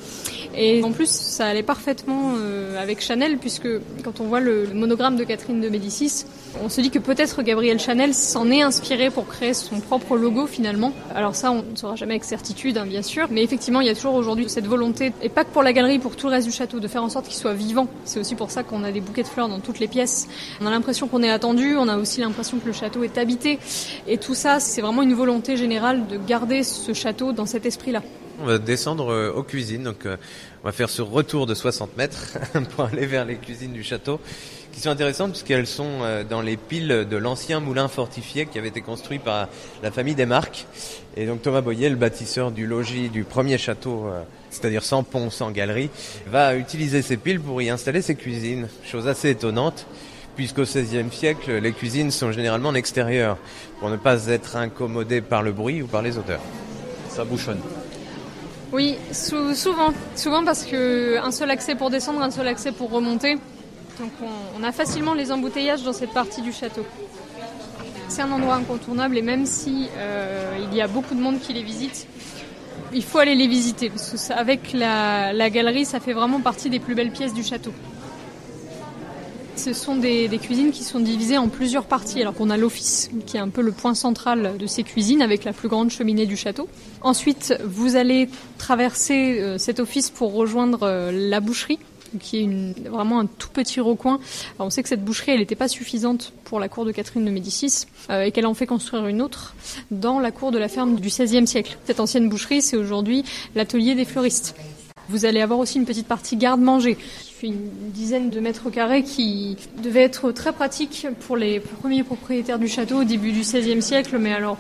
Et 0.56 0.84
en 0.84 0.92
plus, 0.92 1.10
ça 1.10 1.46
allait 1.46 1.64
parfaitement 1.64 2.34
euh, 2.38 2.82
avec 2.82 3.02
Chanel, 3.02 3.38
puisque 3.38 3.68
quand 4.04 4.20
on 4.20 4.26
voit 4.26 4.40
le, 4.40 4.68
monogramme 4.74 5.16
de 5.16 5.24
Catherine 5.24 5.62
de 5.62 5.70
Médicis, 5.70 6.26
On 6.64 6.68
se 6.68 6.82
dit 6.82 6.90
que 6.90 7.00
peut-être 7.00 7.42
Gabriel 7.44 7.80
Chanel 7.80 8.14
s'en 8.14 8.52
est 8.52 8.62
inspiré 8.62 9.10
pour 9.10 9.28
créer 9.28 9.54
son 9.54 9.80
propre 9.80 10.18
logo 10.18 10.48
finalement. 10.48 10.92
Alors 11.16 11.36
ça, 11.36 11.52
on 11.52 11.64
ne 11.64 11.76
saura 11.76 11.96
jamais 11.96 12.14
avec 12.14 12.26
certitude, 12.26 12.78
hein, 12.78 12.86
bien 12.86 13.02
sûr. 13.02 13.28
Mais 13.32 13.44
effectivement, 13.44 13.80
il 13.80 13.88
y 13.88 13.90
a 13.90 13.96
toujours 13.96 14.16
aujourd'hui 14.16 14.50
cette 14.50 14.68
volonté, 14.68 15.14
et 15.22 15.30
pas 15.30 15.46
que 15.46 15.52
pour 15.52 15.64
la 15.64 15.72
galerie, 15.72 16.00
pour 16.00 16.16
tout 16.16 16.28
le 16.28 16.34
reste 16.34 16.48
du 16.48 16.54
château, 16.54 16.80
de 16.80 16.88
faire 16.88 17.04
en 17.04 17.10
sorte 17.10 17.28
qu'il 17.28 17.38
soit 17.38 17.54
vivant. 17.54 17.88
C'est 18.04 18.20
aussi 18.20 18.36
pour 18.36 18.52
ça 18.52 18.64
qu'on 18.64 18.84
a 18.84 18.92
des 18.92 19.00
bouquets 19.02 19.24
de 19.24 19.28
fleurs 19.28 19.48
dans 19.48 19.60
toutes 19.60 19.80
les 19.80 19.88
pièces. 19.88 20.28
On 20.60 20.66
a 20.66 20.72
l'impression 20.72 21.08
qu'on 21.08 21.24
est 21.24 21.30
attendu, 21.32 21.78
on 21.78 21.88
a 21.88 21.98
aussi 21.98 22.20
l'impression 22.20 22.60
que 22.60 22.68
le 22.68 22.74
château 22.74 23.04
est 23.04 23.18
habité. 23.18 23.60
Et 24.08 24.18
tout 24.18 24.36
ça, 24.36 24.60
c'est 24.60 24.82
vraiment 24.82 25.04
une 25.04 25.14
volonté 25.14 25.56
générale 25.56 26.08
de 26.08 26.18
garder 26.18 26.64
ce 26.64 26.94
château 26.94 27.32
dans 27.32 27.46
cet 27.46 27.66
esprit-là. 27.66 28.02
On 28.42 28.46
va 28.46 28.58
descendre 28.58 29.12
euh, 29.12 29.32
aux 29.32 29.44
cuisines, 29.44 29.84
donc 29.84 30.08
euh, 30.08 30.18
on 30.64 30.68
va 30.68 30.72
faire 30.72 30.90
ce 30.90 31.04
retour 31.04 31.46
de 31.46 31.54
60 31.54 31.96
mètres 31.96 32.40
pour 32.76 32.86
aller 32.86 33.06
vers 33.06 33.24
les 33.24 33.36
cuisines 33.36 33.72
du 33.72 33.84
château 33.84 34.20
qui 34.72 34.80
sont 34.80 34.90
intéressantes 34.90 35.32
puisqu'elles 35.32 35.68
sont 35.68 36.00
euh, 36.02 36.24
dans 36.24 36.42
les 36.42 36.58
piles 36.58 37.06
de 37.08 37.18
l'ancien 37.18 37.60
moulin 37.60 37.88
fortifié 37.88 38.48
qui 38.48 38.58
avait 38.58 38.70
été 38.70 38.82
construit 38.82 39.20
par 39.20 39.48
la 39.84 39.92
famille 39.92 40.16
des 40.16 40.26
Marques. 40.26 40.66
Et 41.16 41.28
donc 41.28 41.44
Thomas 41.44 41.62
Boyer, 41.62 41.90
le 41.90 41.98
bâtisseur 41.98 42.50
du 42.50 42.66
logis 42.66 43.10
du 43.10 43.26
premier 43.26 43.60
château, 43.60 44.08
c'est-à-dire 44.50 44.84
sans 44.84 45.04
pont, 45.04 45.30
sans 45.30 45.52
galerie, 45.52 45.92
va 46.26 46.56
utiliser 46.56 47.04
ces 47.04 47.18
piles 47.18 47.42
pour 47.42 47.62
y 47.62 47.70
installer 47.70 48.02
ses 48.02 48.16
cuisines. 48.16 48.70
Chose 48.84 49.08
assez 49.08 49.30
étonnante 49.30 49.86
puisqu'au 50.36 50.64
XVIe 50.64 51.12
siècle, 51.12 51.58
les 51.58 51.74
cuisines 51.74 52.10
sont 52.10 52.32
généralement 52.32 52.70
en 52.70 52.76
extérieur 52.76 53.38
pour 53.80 53.90
ne 53.90 53.98
pas 53.98 54.28
être 54.28 54.56
incommodées 54.56 55.22
par 55.22 55.44
le 55.44 55.52
bruit 55.52 55.84
ou 55.84 55.88
par 55.88 56.02
les 56.02 56.18
odeurs. 56.18 56.42
Ça 57.10 57.24
bouchonne. 57.26 57.60
Oui, 58.72 58.98
sou- 59.12 59.54
souvent. 59.54 59.94
Souvent 60.16 60.44
parce 60.46 60.64
que 60.66 61.18
un 61.22 61.32
seul 61.32 61.50
accès 61.52 61.76
pour 61.76 61.90
descendre, 61.90 62.22
un 62.22 62.32
seul 62.32 62.48
accès 62.48 62.72
pour 62.72 62.90
remonter. 62.90 63.36
Donc 64.00 64.12
on, 64.58 64.64
a 64.64 64.72
facilement 64.72 65.14
les 65.14 65.32
embouteillages 65.32 65.84
dans 65.84 65.94
cette 65.94 66.12
partie 66.14 66.42
du 66.42 66.54
château. 66.54 66.86
C'est 68.08 68.22
un 68.22 68.32
endroit 68.32 68.56
incontournable 68.56 69.18
et 69.18 69.22
même 69.22 69.46
si 69.46 69.90
euh, 69.98 70.58
il 70.72 70.76
y 70.76 70.82
a 70.82 70.88
beaucoup 70.88 71.14
de 71.14 71.20
monde 71.20 71.40
qui 71.40 71.54
les 71.54 71.62
visite, 71.62 72.08
il 72.94 73.04
faut 73.04 73.20
aller 73.20 73.36
les 73.36 73.48
visiter 73.48 73.92
avec 74.36 74.74
la 74.74 75.50
galerie, 75.50 75.86
ça 75.86 76.00
fait 76.00 76.14
vraiment 76.14 76.40
partie 76.40 76.70
des 76.70 76.80
plus 76.80 76.96
belles 76.96 77.12
pièces 77.12 77.34
du 77.34 77.44
château. 77.44 77.74
Ce 79.64 79.74
sont 79.74 79.96
des, 79.96 80.28
cuisines 80.42 80.72
qui 80.72 80.84
sont 80.84 81.00
divisées 81.00 81.38
en 81.38 81.48
plusieurs 81.48 81.86
parties, 81.86 82.20
alors 82.20 82.34
qu'on 82.34 82.50
a 82.50 82.58
l'office 82.58 83.12
qui 83.28 83.38
est 83.38 83.40
un 83.40 83.50
peu 83.50 83.62
le 83.62 83.72
point 83.72 83.94
central 83.94 84.58
de 84.58 84.66
ces 84.66 84.82
cuisines 84.82 85.22
avec 85.22 85.44
la 85.44 85.54
plus 85.54 85.70
grande 85.70 85.92
cheminée 85.92 86.26
du 86.26 86.36
château. 86.36 86.68
Ensuite, 87.02 87.54
vous 87.64 87.96
allez 87.96 88.28
traverser 88.58 89.40
euh, 89.40 89.60
cet 89.60 89.80
office 89.80 90.10
pour 90.10 90.34
rejoindre 90.34 90.80
euh, 90.82 91.12
la 91.12 91.42
boucherie 91.42 91.78
qui 92.20 92.44
est 92.44 92.90
vraiment 92.90 93.20
un 93.20 93.28
tout 93.28 93.50
petit 93.50 93.80
recoin. 93.80 94.20
On 94.58 94.72
sait 94.72 94.82
que 94.82 94.90
cette 94.90 95.06
boucherie, 95.06 95.34
elle 95.34 95.40
n'était 95.40 95.56
pas 95.56 95.68
suffisante 95.68 96.34
pour 96.44 96.60
la 96.60 96.68
cour 96.68 96.84
de 96.84 96.92
Catherine 96.92 97.24
de 97.24 97.30
Médicis 97.30 97.86
euh, 98.10 98.24
et 98.24 98.32
qu'elle 98.32 98.48
en 98.48 98.56
fait 98.56 98.66
construire 98.66 99.06
une 99.06 99.22
autre 99.22 99.54
dans 99.92 100.20
la 100.20 100.32
cour 100.32 100.52
de 100.52 100.58
la 100.58 100.70
ferme 100.70 100.96
du 100.96 101.08
XVIe 101.08 101.46
siècle. 101.46 101.78
Cette 101.86 102.00
ancienne 102.00 102.30
boucherie, 102.30 102.64
c'est 102.64 102.78
aujourd'hui 102.78 103.24
l'atelier 103.54 103.94
des 103.94 104.06
fleuristes. 104.06 104.56
Vous 105.12 105.26
allez 105.26 105.42
avoir 105.42 105.60
aussi 105.60 105.78
une 105.78 105.84
petite 105.84 106.08
partie 106.08 106.38
garde-manger 106.38 106.96
qui 106.96 107.34
fait 107.34 107.48
une 107.48 107.70
dizaine 107.90 108.30
de 108.30 108.40
mètres 108.40 108.70
carrés 108.70 109.04
qui 109.04 109.58
devait 109.84 110.04
être 110.04 110.32
très 110.32 110.54
pratique 110.54 111.06
pour 111.28 111.36
les 111.36 111.60
premiers 111.60 112.04
propriétaires 112.04 112.58
du 112.58 112.70
château 112.70 113.02
au 113.02 113.04
début 113.04 113.34
du 113.34 113.42
XVIe 113.42 113.82
siècle, 113.82 114.18
mais 114.20 114.32
alors 114.32 114.58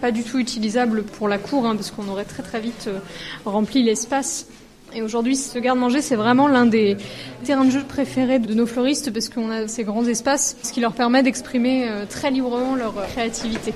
pas 0.00 0.12
du 0.12 0.22
tout 0.22 0.38
utilisable 0.38 1.02
pour 1.02 1.26
la 1.26 1.38
cour, 1.38 1.66
hein, 1.66 1.74
parce 1.74 1.90
qu'on 1.90 2.06
aurait 2.06 2.24
très 2.24 2.44
très 2.44 2.60
vite 2.60 2.84
euh, 2.86 3.00
rempli 3.44 3.82
l'espace. 3.82 4.46
Et 4.94 5.02
aujourd'hui, 5.02 5.34
ce 5.34 5.58
garde-manger, 5.58 6.02
c'est 6.02 6.14
vraiment 6.14 6.46
l'un 6.46 6.66
des 6.66 6.96
terrains 7.42 7.64
de 7.64 7.70
jeu 7.70 7.82
préférés 7.82 8.38
de 8.38 8.54
nos 8.54 8.66
fleuristes, 8.66 9.12
parce 9.12 9.28
qu'on 9.28 9.50
a 9.50 9.66
ces 9.66 9.82
grands 9.82 10.04
espaces, 10.04 10.56
ce 10.62 10.72
qui 10.72 10.80
leur 10.80 10.92
permet 10.92 11.24
d'exprimer 11.24 11.88
euh, 11.88 12.04
très 12.08 12.30
librement 12.30 12.76
leur 12.76 12.96
euh, 12.96 13.06
créativité. 13.06 13.74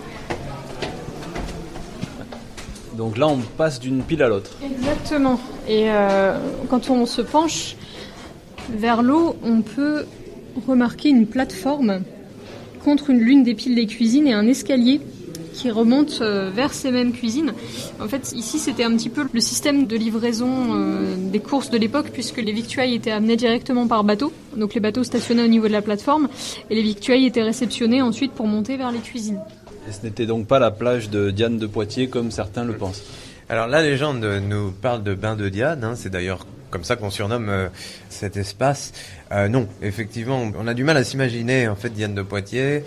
Donc 2.96 3.18
là, 3.18 3.26
on 3.28 3.38
passe 3.56 3.80
d'une 3.80 4.02
pile 4.02 4.22
à 4.22 4.28
l'autre. 4.28 4.50
Exactement. 4.62 5.40
Et 5.68 5.90
euh, 5.90 6.38
quand 6.70 6.90
on 6.90 7.06
se 7.06 7.22
penche 7.22 7.76
vers 8.70 9.02
l'eau, 9.02 9.36
on 9.44 9.62
peut 9.62 10.04
remarquer 10.66 11.08
une 11.08 11.26
plateforme 11.26 12.02
contre 12.84 13.10
une 13.10 13.20
l'une 13.20 13.42
des 13.42 13.54
piles 13.54 13.74
des 13.74 13.86
cuisines 13.86 14.26
et 14.26 14.32
un 14.32 14.46
escalier 14.46 15.00
qui 15.54 15.70
remonte 15.70 16.18
euh, 16.20 16.50
vers 16.52 16.74
ces 16.74 16.90
mêmes 16.90 17.12
cuisines. 17.12 17.52
En 18.00 18.08
fait, 18.08 18.32
ici, 18.32 18.58
c'était 18.58 18.84
un 18.84 18.90
petit 18.96 19.08
peu 19.08 19.24
le 19.32 19.40
système 19.40 19.86
de 19.86 19.96
livraison 19.96 20.74
euh, 20.74 21.14
des 21.16 21.38
courses 21.38 21.70
de 21.70 21.78
l'époque, 21.78 22.10
puisque 22.12 22.38
les 22.38 22.52
victuailles 22.52 22.94
étaient 22.94 23.12
amenées 23.12 23.36
directement 23.36 23.86
par 23.86 24.04
bateau. 24.04 24.32
Donc 24.56 24.74
les 24.74 24.80
bateaux 24.80 25.04
stationnaient 25.04 25.44
au 25.44 25.48
niveau 25.48 25.68
de 25.68 25.72
la 25.72 25.82
plateforme, 25.82 26.28
et 26.70 26.74
les 26.74 26.82
victuailles 26.82 27.26
étaient 27.26 27.42
réceptionnées 27.42 28.02
ensuite 28.02 28.32
pour 28.32 28.46
monter 28.46 28.76
vers 28.76 28.90
les 28.90 28.98
cuisines. 28.98 29.40
Et 29.88 29.92
ce 29.92 30.02
n'était 30.04 30.26
donc 30.26 30.46
pas 30.46 30.58
la 30.58 30.70
plage 30.70 31.10
de 31.10 31.30
Diane 31.30 31.58
de 31.58 31.66
Poitiers 31.66 32.08
comme 32.08 32.30
certains 32.30 32.64
le 32.64 32.74
pensent. 32.74 33.02
Alors 33.48 33.66
la 33.66 33.82
légende 33.82 34.24
nous 34.48 34.70
parle 34.72 35.02
de 35.02 35.14
bain 35.14 35.36
de 35.36 35.48
Diane, 35.48 35.84
hein, 35.84 35.94
c'est 35.96 36.08
d'ailleurs 36.10 36.46
comme 36.70 36.84
ça 36.84 36.96
qu'on 36.96 37.10
surnomme 37.10 37.48
euh, 37.50 37.68
cet 38.08 38.36
espace. 38.36 38.92
Euh, 39.32 39.48
non, 39.48 39.68
effectivement, 39.82 40.50
on 40.58 40.66
a 40.66 40.74
du 40.74 40.82
mal 40.84 40.96
à 40.96 41.04
s'imaginer 41.04 41.68
en 41.68 41.76
fait 41.76 41.90
Diane 41.90 42.14
de 42.14 42.22
Poitiers 42.22 42.82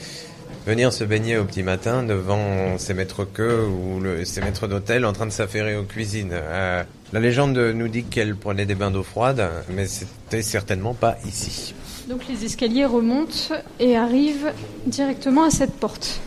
venir 0.66 0.92
se 0.92 1.04
baigner 1.06 1.38
au 1.38 1.46
petit 1.46 1.64
matin 1.64 2.04
devant 2.04 2.78
ses 2.78 2.94
maîtres 2.94 3.24
queues 3.24 3.66
ou 3.66 4.00
le- 4.02 4.26
ses 4.26 4.42
maîtres 4.42 4.68
d'hôtel 4.68 5.06
en 5.06 5.14
train 5.14 5.26
de 5.26 5.32
s'affairer 5.32 5.78
aux 5.78 5.84
cuisines. 5.84 6.32
Euh, 6.34 6.84
la 7.14 7.20
légende 7.22 7.58
nous 7.58 7.88
dit 7.88 8.04
qu'elle 8.04 8.36
prenait 8.36 8.66
des 8.66 8.76
bains 8.76 8.92
d'eau 8.92 9.04
froide, 9.04 9.48
mais 9.70 9.86
c'était 9.88 10.42
certainement 10.42 10.94
pas 10.94 11.18
ici. 11.26 11.74
Donc 12.10 12.28
les 12.28 12.44
escaliers 12.44 12.86
remontent 12.86 13.54
et 13.80 13.96
arrivent 13.96 14.52
directement 14.88 15.44
à 15.44 15.52
cette 15.52 15.74
porte. 15.76 16.20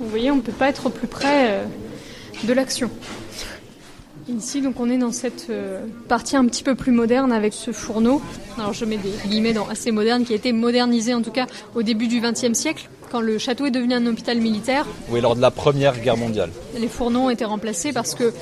Vous 0.00 0.08
voyez, 0.08 0.30
on 0.30 0.36
ne 0.36 0.40
peut 0.40 0.52
pas 0.52 0.68
être 0.68 0.90
plus 0.90 1.06
près 1.06 1.50
euh, 1.50 1.64
de 2.44 2.52
l'action. 2.52 2.90
Ici, 4.28 4.62
donc, 4.62 4.80
on 4.80 4.90
est 4.90 4.96
dans 4.96 5.12
cette 5.12 5.48
euh, 5.50 5.84
partie 6.08 6.36
un 6.36 6.46
petit 6.46 6.62
peu 6.62 6.74
plus 6.74 6.92
moderne 6.92 7.30
avec 7.30 7.52
ce 7.52 7.72
fourneau. 7.72 8.22
Alors, 8.58 8.72
je 8.72 8.84
mets 8.84 8.96
des 8.96 9.12
guillemets 9.28 9.52
dans 9.52 9.68
assez 9.68 9.90
moderne, 9.90 10.24
qui 10.24 10.32
a 10.32 10.36
été 10.36 10.52
modernisé 10.52 11.12
en 11.14 11.22
tout 11.22 11.30
cas 11.30 11.46
au 11.74 11.82
début 11.82 12.08
du 12.08 12.20
XXe 12.20 12.54
siècle, 12.54 12.88
quand 13.10 13.20
le 13.20 13.38
château 13.38 13.66
est 13.66 13.70
devenu 13.70 13.94
un 13.94 14.06
hôpital 14.06 14.38
militaire. 14.38 14.86
Oui, 15.10 15.20
lors 15.20 15.36
de 15.36 15.42
la 15.42 15.50
Première 15.50 16.00
Guerre 16.00 16.16
mondiale. 16.16 16.50
Les 16.78 16.88
fourneaux 16.88 17.20
ont 17.20 17.30
été 17.30 17.44
remplacés 17.44 17.92
parce 17.92 18.14
que 18.14 18.32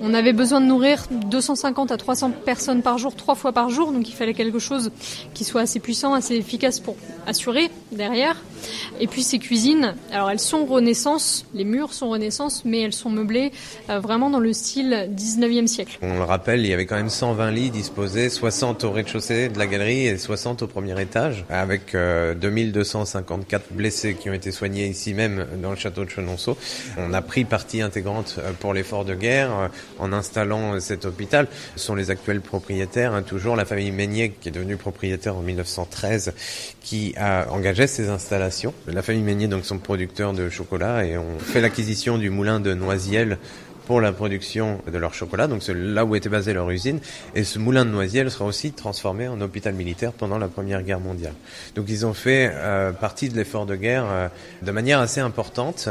on 0.00 0.14
avait 0.14 0.32
besoin 0.32 0.60
de 0.60 0.66
nourrir 0.66 1.06
250 1.10 1.92
à 1.92 1.96
300 1.96 2.30
personnes 2.44 2.82
par 2.82 2.98
jour, 2.98 3.14
trois 3.14 3.34
fois 3.34 3.52
par 3.52 3.70
jour. 3.70 3.92
Donc 3.92 4.08
il 4.08 4.14
fallait 4.14 4.34
quelque 4.34 4.58
chose 4.58 4.90
qui 5.34 5.44
soit 5.44 5.62
assez 5.62 5.80
puissant, 5.80 6.14
assez 6.14 6.34
efficace 6.34 6.80
pour 6.80 6.96
assurer 7.26 7.70
derrière. 7.92 8.36
Et 9.00 9.06
puis 9.06 9.22
ces 9.22 9.38
cuisines, 9.38 9.94
alors 10.12 10.30
elles 10.30 10.40
sont 10.40 10.64
Renaissance, 10.64 11.46
les 11.54 11.64
murs 11.64 11.92
sont 11.92 12.08
Renaissance, 12.08 12.64
mais 12.64 12.80
elles 12.80 12.92
sont 12.92 13.10
meublées 13.10 13.52
euh, 13.90 14.00
vraiment 14.00 14.30
dans 14.30 14.38
le 14.38 14.52
style 14.52 15.10
19e 15.14 15.66
siècle. 15.66 15.98
On 16.02 16.14
le 16.16 16.24
rappelle, 16.24 16.60
il 16.60 16.66
y 16.66 16.72
avait 16.72 16.86
quand 16.86 16.96
même 16.96 17.10
120 17.10 17.50
lits 17.50 17.70
disposés, 17.70 18.28
60 18.30 18.84
au 18.84 18.90
rez-de-chaussée 18.90 19.48
de 19.48 19.58
la 19.58 19.66
galerie 19.66 20.06
et 20.06 20.16
60 20.16 20.62
au 20.62 20.66
premier 20.66 21.00
étage, 21.00 21.44
avec 21.50 21.94
euh, 21.94 22.34
2254 22.34 23.72
blessés 23.72 24.14
qui 24.14 24.30
ont 24.30 24.34
été 24.34 24.50
soignés 24.50 24.86
ici 24.86 25.14
même 25.14 25.46
dans 25.62 25.70
le 25.70 25.76
château 25.76 26.04
de 26.04 26.10
Chenonceau. 26.10 26.56
On 26.98 27.12
a 27.12 27.22
pris 27.22 27.44
partie 27.74 27.82
intégrante 27.82 28.36
euh, 28.38 28.52
pour 28.52 28.72
l'effort 28.72 29.04
de 29.04 29.14
guerre 29.14 29.50
euh, 29.52 29.68
en 29.98 30.12
installant 30.12 30.74
euh, 30.74 30.80
cet 30.80 31.04
hôpital. 31.04 31.48
Sont 31.76 31.94
les 31.94 32.10
actuels 32.10 32.40
propriétaires, 32.40 33.14
hein, 33.14 33.22
toujours 33.22 33.56
la 33.56 33.64
famille 33.64 33.90
Meignet 33.90 34.32
qui 34.40 34.48
est 34.48 34.52
devenue 34.52 34.76
propriétaire 34.76 35.36
en 35.36 35.42
1913, 35.42 36.34
qui 36.80 37.14
a 37.16 37.50
engagé 37.50 37.86
ces 37.86 38.08
installations. 38.08 38.74
La 38.86 39.02
famille 39.02 39.22
Meignet 39.22 39.48
donc 39.48 39.64
sont 39.64 39.78
producteurs 39.78 40.32
de 40.32 40.48
chocolat 40.48 41.04
et 41.04 41.18
ont 41.18 41.38
fait 41.40 41.60
l'acquisition 41.60 42.18
du 42.18 42.30
moulin 42.30 42.60
de 42.60 42.74
Noisiel 42.74 43.38
pour 43.86 44.00
la 44.00 44.12
production 44.12 44.80
de 44.90 44.98
leur 44.98 45.14
chocolat, 45.14 45.46
donc 45.46 45.62
c'est 45.62 45.74
là 45.74 46.04
où 46.04 46.14
était 46.16 46.28
basée 46.28 46.52
leur 46.52 46.70
usine. 46.70 47.00
Et 47.34 47.44
ce 47.44 47.58
moulin 47.58 47.84
de 47.84 47.90
Noisiel 47.90 48.30
sera 48.30 48.44
aussi 48.44 48.72
transformé 48.72 49.28
en 49.28 49.40
hôpital 49.40 49.74
militaire 49.74 50.12
pendant 50.12 50.38
la 50.38 50.48
Première 50.48 50.82
Guerre 50.82 51.00
mondiale. 51.00 51.34
Donc 51.74 51.86
ils 51.88 52.06
ont 52.06 52.14
fait 52.14 52.50
euh, 52.52 52.92
partie 52.92 53.28
de 53.28 53.36
l'effort 53.36 53.66
de 53.66 53.76
guerre 53.76 54.04
euh, 54.08 54.28
de 54.62 54.70
manière 54.70 55.00
assez 55.00 55.20
importante. 55.20 55.88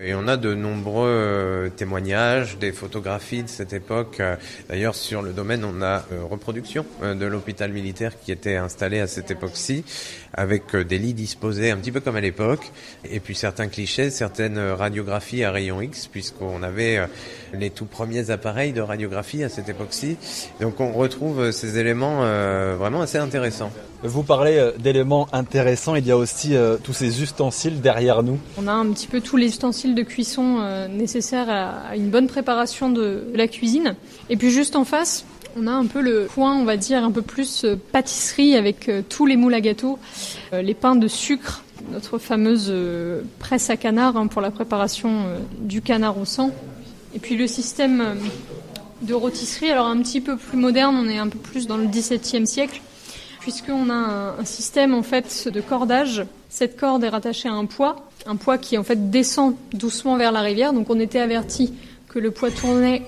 Et 0.00 0.14
on 0.14 0.28
a 0.28 0.36
de 0.36 0.54
nombreux 0.54 1.08
euh, 1.08 1.68
témoignages, 1.70 2.58
des 2.58 2.72
photographies 2.72 3.42
de 3.42 3.48
cette 3.48 3.72
époque. 3.72 4.20
D'ailleurs, 4.68 4.94
sur 4.94 5.22
le 5.22 5.32
domaine, 5.32 5.64
on 5.64 5.82
a 5.82 6.04
euh, 6.12 6.24
reproduction 6.28 6.84
euh, 7.02 7.14
de 7.14 7.26
l'hôpital 7.26 7.72
militaire 7.72 8.12
qui 8.18 8.32
était 8.32 8.56
installé 8.56 9.00
à 9.00 9.06
cette 9.06 9.30
époque-ci, 9.30 9.84
avec 10.32 10.76
des 10.76 10.98
lits 10.98 11.14
disposés 11.14 11.70
un 11.70 11.76
petit 11.76 11.92
peu 11.92 12.00
comme 12.00 12.16
à 12.16 12.20
l'époque, 12.20 12.72
et 13.10 13.20
puis 13.20 13.34
certains 13.34 13.68
clichés, 13.68 14.10
certaines 14.10 14.58
radiographies 14.58 15.44
à 15.44 15.50
rayon 15.50 15.80
X, 15.80 16.08
puisqu'on 16.08 16.62
avait 16.62 17.00
les 17.52 17.70
tout 17.70 17.86
premiers 17.86 18.30
appareils 18.30 18.72
de 18.72 18.80
radiographie 18.80 19.44
à 19.44 19.48
cette 19.48 19.68
époque-ci. 19.68 20.16
Donc 20.60 20.80
on 20.80 20.92
retrouve 20.92 21.50
ces 21.50 21.78
éléments 21.78 22.20
euh, 22.22 22.76
vraiment 22.78 23.00
assez 23.00 23.18
intéressants. 23.18 23.70
Vous 24.02 24.22
parlez 24.22 24.56
euh, 24.56 24.72
d'éléments 24.78 25.26
intéressants, 25.32 25.94
il 25.94 26.06
y 26.06 26.10
a 26.10 26.16
aussi 26.16 26.54
euh, 26.54 26.76
tous 26.82 26.92
ces 26.92 27.22
ustensiles 27.22 27.80
derrière 27.80 28.22
nous. 28.22 28.38
On 28.58 28.68
a 28.68 28.72
un 28.72 28.86
petit 28.92 29.06
peu 29.06 29.20
tous 29.20 29.36
les 29.36 29.46
ustensiles 29.46 29.94
de 29.94 30.02
cuisson 30.02 30.58
euh, 30.60 30.86
nécessaires 30.86 31.48
à, 31.48 31.88
à 31.90 31.96
une 31.96 32.10
bonne 32.10 32.26
préparation 32.26 32.90
de, 32.90 33.24
la 33.34 33.48
cuisine. 33.48 33.96
Et 34.28 34.36
puis 34.36 34.50
juste 34.50 34.76
en 34.76 34.84
face, 34.84 35.24
On 35.58 35.66
a 35.66 35.72
un 35.72 35.86
peu 35.86 36.02
le 36.02 36.26
point, 36.26 36.54
on 36.54 36.66
va 36.66 36.76
dire, 36.76 37.02
un 37.02 37.10
peu 37.10 37.22
plus 37.22 37.64
euh, 37.64 37.76
pâtisserie 37.90 38.56
avec 38.56 38.90
euh, 38.90 39.00
tous 39.08 39.24
les 39.24 39.36
moules 39.36 39.54
à 39.54 39.62
gâteaux, 39.62 39.98
euh, 40.52 40.60
les 40.60 40.74
pains 40.74 40.96
de 40.96 41.08
sucre, 41.08 41.64
notre 41.90 42.18
fameuse 42.18 42.72
presse 43.38 43.70
à 43.70 43.76
canard 43.76 44.16
hein, 44.18 44.26
pour 44.26 44.42
la 44.42 44.50
préparation 44.50 45.26
du 45.58 45.82
canard 45.82 46.18
au 46.18 46.24
sang. 46.24 46.50
Et 47.16 47.18
puis 47.18 47.34
le 47.34 47.46
système 47.46 48.18
de 49.00 49.14
rôtisserie, 49.14 49.70
alors 49.70 49.86
un 49.86 50.02
petit 50.02 50.20
peu 50.20 50.36
plus 50.36 50.58
moderne, 50.58 50.94
on 51.02 51.08
est 51.08 51.16
un 51.16 51.28
peu 51.28 51.38
plus 51.38 51.66
dans 51.66 51.78
le 51.78 51.86
XVIIe 51.86 52.46
siècle, 52.46 52.82
puisqu'on 53.40 53.88
a 53.88 53.94
un, 53.94 54.38
un 54.38 54.44
système 54.44 54.92
en 54.92 55.02
fait 55.02 55.48
de 55.48 55.62
cordage. 55.62 56.26
Cette 56.50 56.78
corde 56.78 57.02
est 57.04 57.08
rattachée 57.08 57.48
à 57.48 57.54
un 57.54 57.64
poids, 57.64 58.06
un 58.26 58.36
poids 58.36 58.58
qui 58.58 58.76
en 58.76 58.84
fait 58.84 59.10
descend 59.10 59.56
doucement 59.72 60.18
vers 60.18 60.30
la 60.30 60.42
rivière. 60.42 60.74
Donc 60.74 60.90
on 60.90 61.00
était 61.00 61.18
averti 61.18 61.72
que 62.06 62.18
le 62.18 62.32
poids 62.32 62.50
tournait 62.50 63.02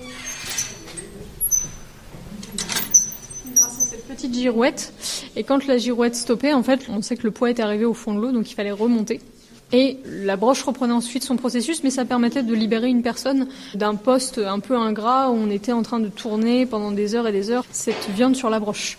grâce 3.53 3.77
à 3.77 3.85
cette 3.91 4.07
petite 4.07 4.33
girouette. 4.33 4.91
Et 5.35 5.43
quand 5.43 5.67
la 5.67 5.77
girouette 5.77 6.15
stoppait, 6.15 6.53
en 6.53 6.63
fait, 6.63 6.87
on 6.89 7.03
sait 7.03 7.15
que 7.15 7.25
le 7.25 7.31
poids 7.31 7.51
est 7.51 7.59
arrivé 7.59 7.85
au 7.85 7.93
fond 7.93 8.15
de 8.15 8.21
l'eau, 8.21 8.31
donc 8.31 8.49
il 8.49 8.55
fallait 8.55 8.71
remonter. 8.71 9.21
Et 9.71 9.99
la 10.05 10.35
broche 10.35 10.63
reprenait 10.63 10.93
ensuite 10.93 11.23
son 11.23 11.35
processus, 11.35 11.83
mais 11.83 11.91
ça 11.91 12.03
permettait 12.03 12.41
de 12.41 12.53
libérer 12.55 12.87
une 12.87 13.03
personne 13.03 13.47
d'un 13.75 13.95
poste 13.95 14.39
un 14.39 14.59
peu 14.59 14.75
ingrat 14.75 15.29
où 15.29 15.35
on 15.35 15.49
était 15.49 15.73
en 15.73 15.83
train 15.83 15.99
de 15.99 16.07
tourner 16.07 16.65
pendant 16.65 16.91
des 16.91 17.13
heures 17.13 17.27
et 17.27 17.31
des 17.31 17.51
heures 17.51 17.65
cette 17.71 18.09
viande 18.15 18.35
sur 18.35 18.49
la 18.49 18.59
broche. 18.59 18.97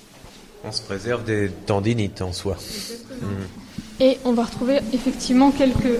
On 0.64 0.70
se 0.70 0.82
préserve 0.82 1.24
des 1.24 1.50
tendinites 1.66 2.22
en 2.22 2.32
soi. 2.32 2.56
Et 3.98 4.18
on 4.24 4.32
va 4.32 4.44
retrouver 4.44 4.78
effectivement 4.92 5.50
quelques 5.50 5.98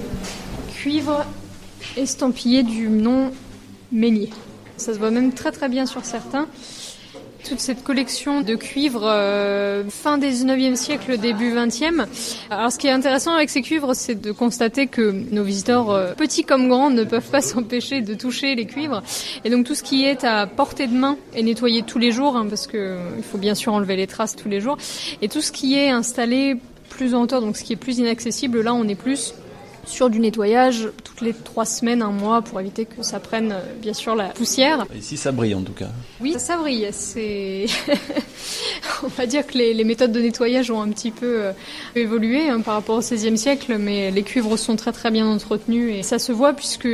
cuivres 0.73 1.25
estampillés 1.97 2.63
du 2.63 2.89
nom 2.89 3.33
Meunier. 3.93 4.31
Ça 4.77 4.95
se 4.95 4.99
voit 4.99 5.11
même 5.11 5.33
très 5.33 5.51
très 5.51 5.69
bien 5.69 5.85
sur 5.85 6.05
certains. 6.05 6.47
Toute 7.51 7.59
cette 7.59 7.83
collection 7.83 8.43
de 8.43 8.55
cuivres 8.55 9.03
euh, 9.03 9.83
fin 9.89 10.19
19e 10.21 10.77
siècle, 10.77 11.19
début 11.19 11.53
20e. 11.53 12.07
Alors 12.49 12.71
ce 12.71 12.79
qui 12.79 12.87
est 12.87 12.93
intéressant 12.93 13.33
avec 13.33 13.51
ces 13.51 13.61
cuivres, 13.61 13.93
c'est 13.97 14.15
de 14.15 14.31
constater 14.31 14.87
que 14.87 15.11
nos 15.11 15.43
visiteurs, 15.43 15.91
euh, 15.91 16.13
petits 16.15 16.45
comme 16.45 16.69
grands, 16.69 16.91
ne 16.91 17.03
peuvent 17.03 17.29
pas 17.29 17.41
s'empêcher 17.41 18.03
de 18.03 18.15
toucher 18.15 18.55
les 18.55 18.67
cuivres. 18.67 19.03
Et 19.45 19.51
donc 19.51 19.67
tout 19.67 19.75
ce 19.75 19.83
qui 19.83 20.05
est 20.05 20.23
à 20.23 20.47
portée 20.47 20.87
de 20.87 20.95
main 20.95 21.17
est 21.35 21.43
nettoyé 21.43 21.83
tous 21.83 21.99
les 21.99 22.13
jours, 22.13 22.37
hein, 22.37 22.47
parce 22.49 22.69
que 22.69 22.77
euh, 22.77 23.11
il 23.17 23.25
faut 23.25 23.39
bien 23.39 23.57
sûr 23.57 23.73
enlever 23.73 23.97
les 23.97 24.07
traces 24.07 24.37
tous 24.37 24.49
les 24.49 24.61
jours. 24.61 24.77
Et 25.21 25.29
tout 25.29 25.41
ce 25.41 25.51
qui 25.51 25.77
est 25.77 25.91
installé 25.91 26.55
plus 26.89 27.17
en 27.17 27.23
hauteur, 27.23 27.41
donc 27.41 27.57
ce 27.57 27.65
qui 27.65 27.73
est 27.73 27.77
plus 27.77 27.99
inaccessible, 27.99 28.61
là 28.61 28.75
on 28.75 28.87
est 28.87 28.95
plus 28.95 29.35
sur 29.85 30.11
du 30.11 30.21
nettoyage 30.21 30.89
toutes 31.05 31.21
les 31.21 31.33
trois 31.33 31.65
semaines, 31.65 32.03
un 32.03 32.11
mois, 32.11 32.43
pour 32.43 32.61
éviter 32.61 32.85
que 32.87 33.03
ça 33.03 33.21
prenne 33.21 33.53
euh, 33.53 33.61
bien 33.81 33.93
sûr 33.93 34.15
la 34.15 34.29
poussière. 34.29 34.87
Ici, 34.95 35.17
ça 35.17 35.33
brille 35.33 35.55
en 35.55 35.63
tout 35.63 35.73
cas. 35.73 35.91
Oui, 36.21 36.35
ça 36.39 36.57
brille. 36.57 36.89
C'est, 36.93 37.67
va 39.17 39.27
dire 39.27 39.47
que 39.47 39.57
les, 39.59 39.85
méthodes 39.85 40.13
de 40.13 40.21
nettoyage 40.21 40.71
ont 40.71 40.81
un 40.81 40.89
petit 40.89 41.11
peu 41.11 41.43
euh, 41.43 41.53
évolué 41.95 42.49
hein, 42.49 42.61
par 42.61 42.75
rapport 42.75 42.97
au 42.97 43.01
XVIe 43.01 43.37
siècle, 43.37 43.77
mais 43.79 44.11
les 44.11 44.23
cuivres 44.23 44.59
sont 44.59 44.77
très 44.77 44.93
très 44.93 45.11
bien 45.11 45.27
entretenus 45.27 45.95
et 45.95 46.03
ça 46.03 46.19
se 46.19 46.33
voit 46.33 46.53
puisque 46.53 46.89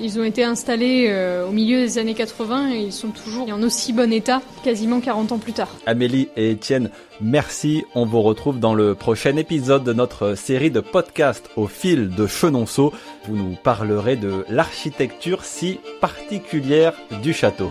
ils 0.00 0.18
ont 0.18 0.24
été 0.24 0.44
installés 0.44 1.06
euh, 1.08 1.46
au 1.46 1.52
milieu 1.52 1.80
des 1.80 1.98
années 1.98 2.14
80 2.14 2.74
et 2.74 2.78
ils 2.78 2.92
sont 2.92 3.08
toujours 3.08 3.48
en 3.50 3.62
aussi 3.62 3.92
bon 3.92 4.12
état 4.12 4.42
quasiment 4.64 5.00
40 5.00 5.32
ans 5.32 5.38
plus 5.38 5.52
tard. 5.52 5.68
Amélie 5.86 6.28
et 6.36 6.50
Étienne, 6.50 6.90
merci. 7.20 7.84
On 7.94 8.06
vous 8.06 8.22
retrouve 8.22 8.58
dans 8.58 8.74
le 8.74 8.94
prochain 8.94 9.36
épisode 9.36 9.84
de 9.84 9.92
notre 9.92 10.34
série 10.34 10.70
de 10.70 10.80
podcasts 10.80 11.50
au 11.56 11.66
fil 11.66 12.10
de 12.10 12.26
Chenonceau. 12.26 12.92
Vous 13.26 13.36
nous 13.36 13.56
parlerez 13.62 14.16
de 14.16 14.44
l'architecture 14.48 15.44
si 15.44 15.80
particulière 16.00 16.94
du 17.22 17.32
château. 17.32 17.70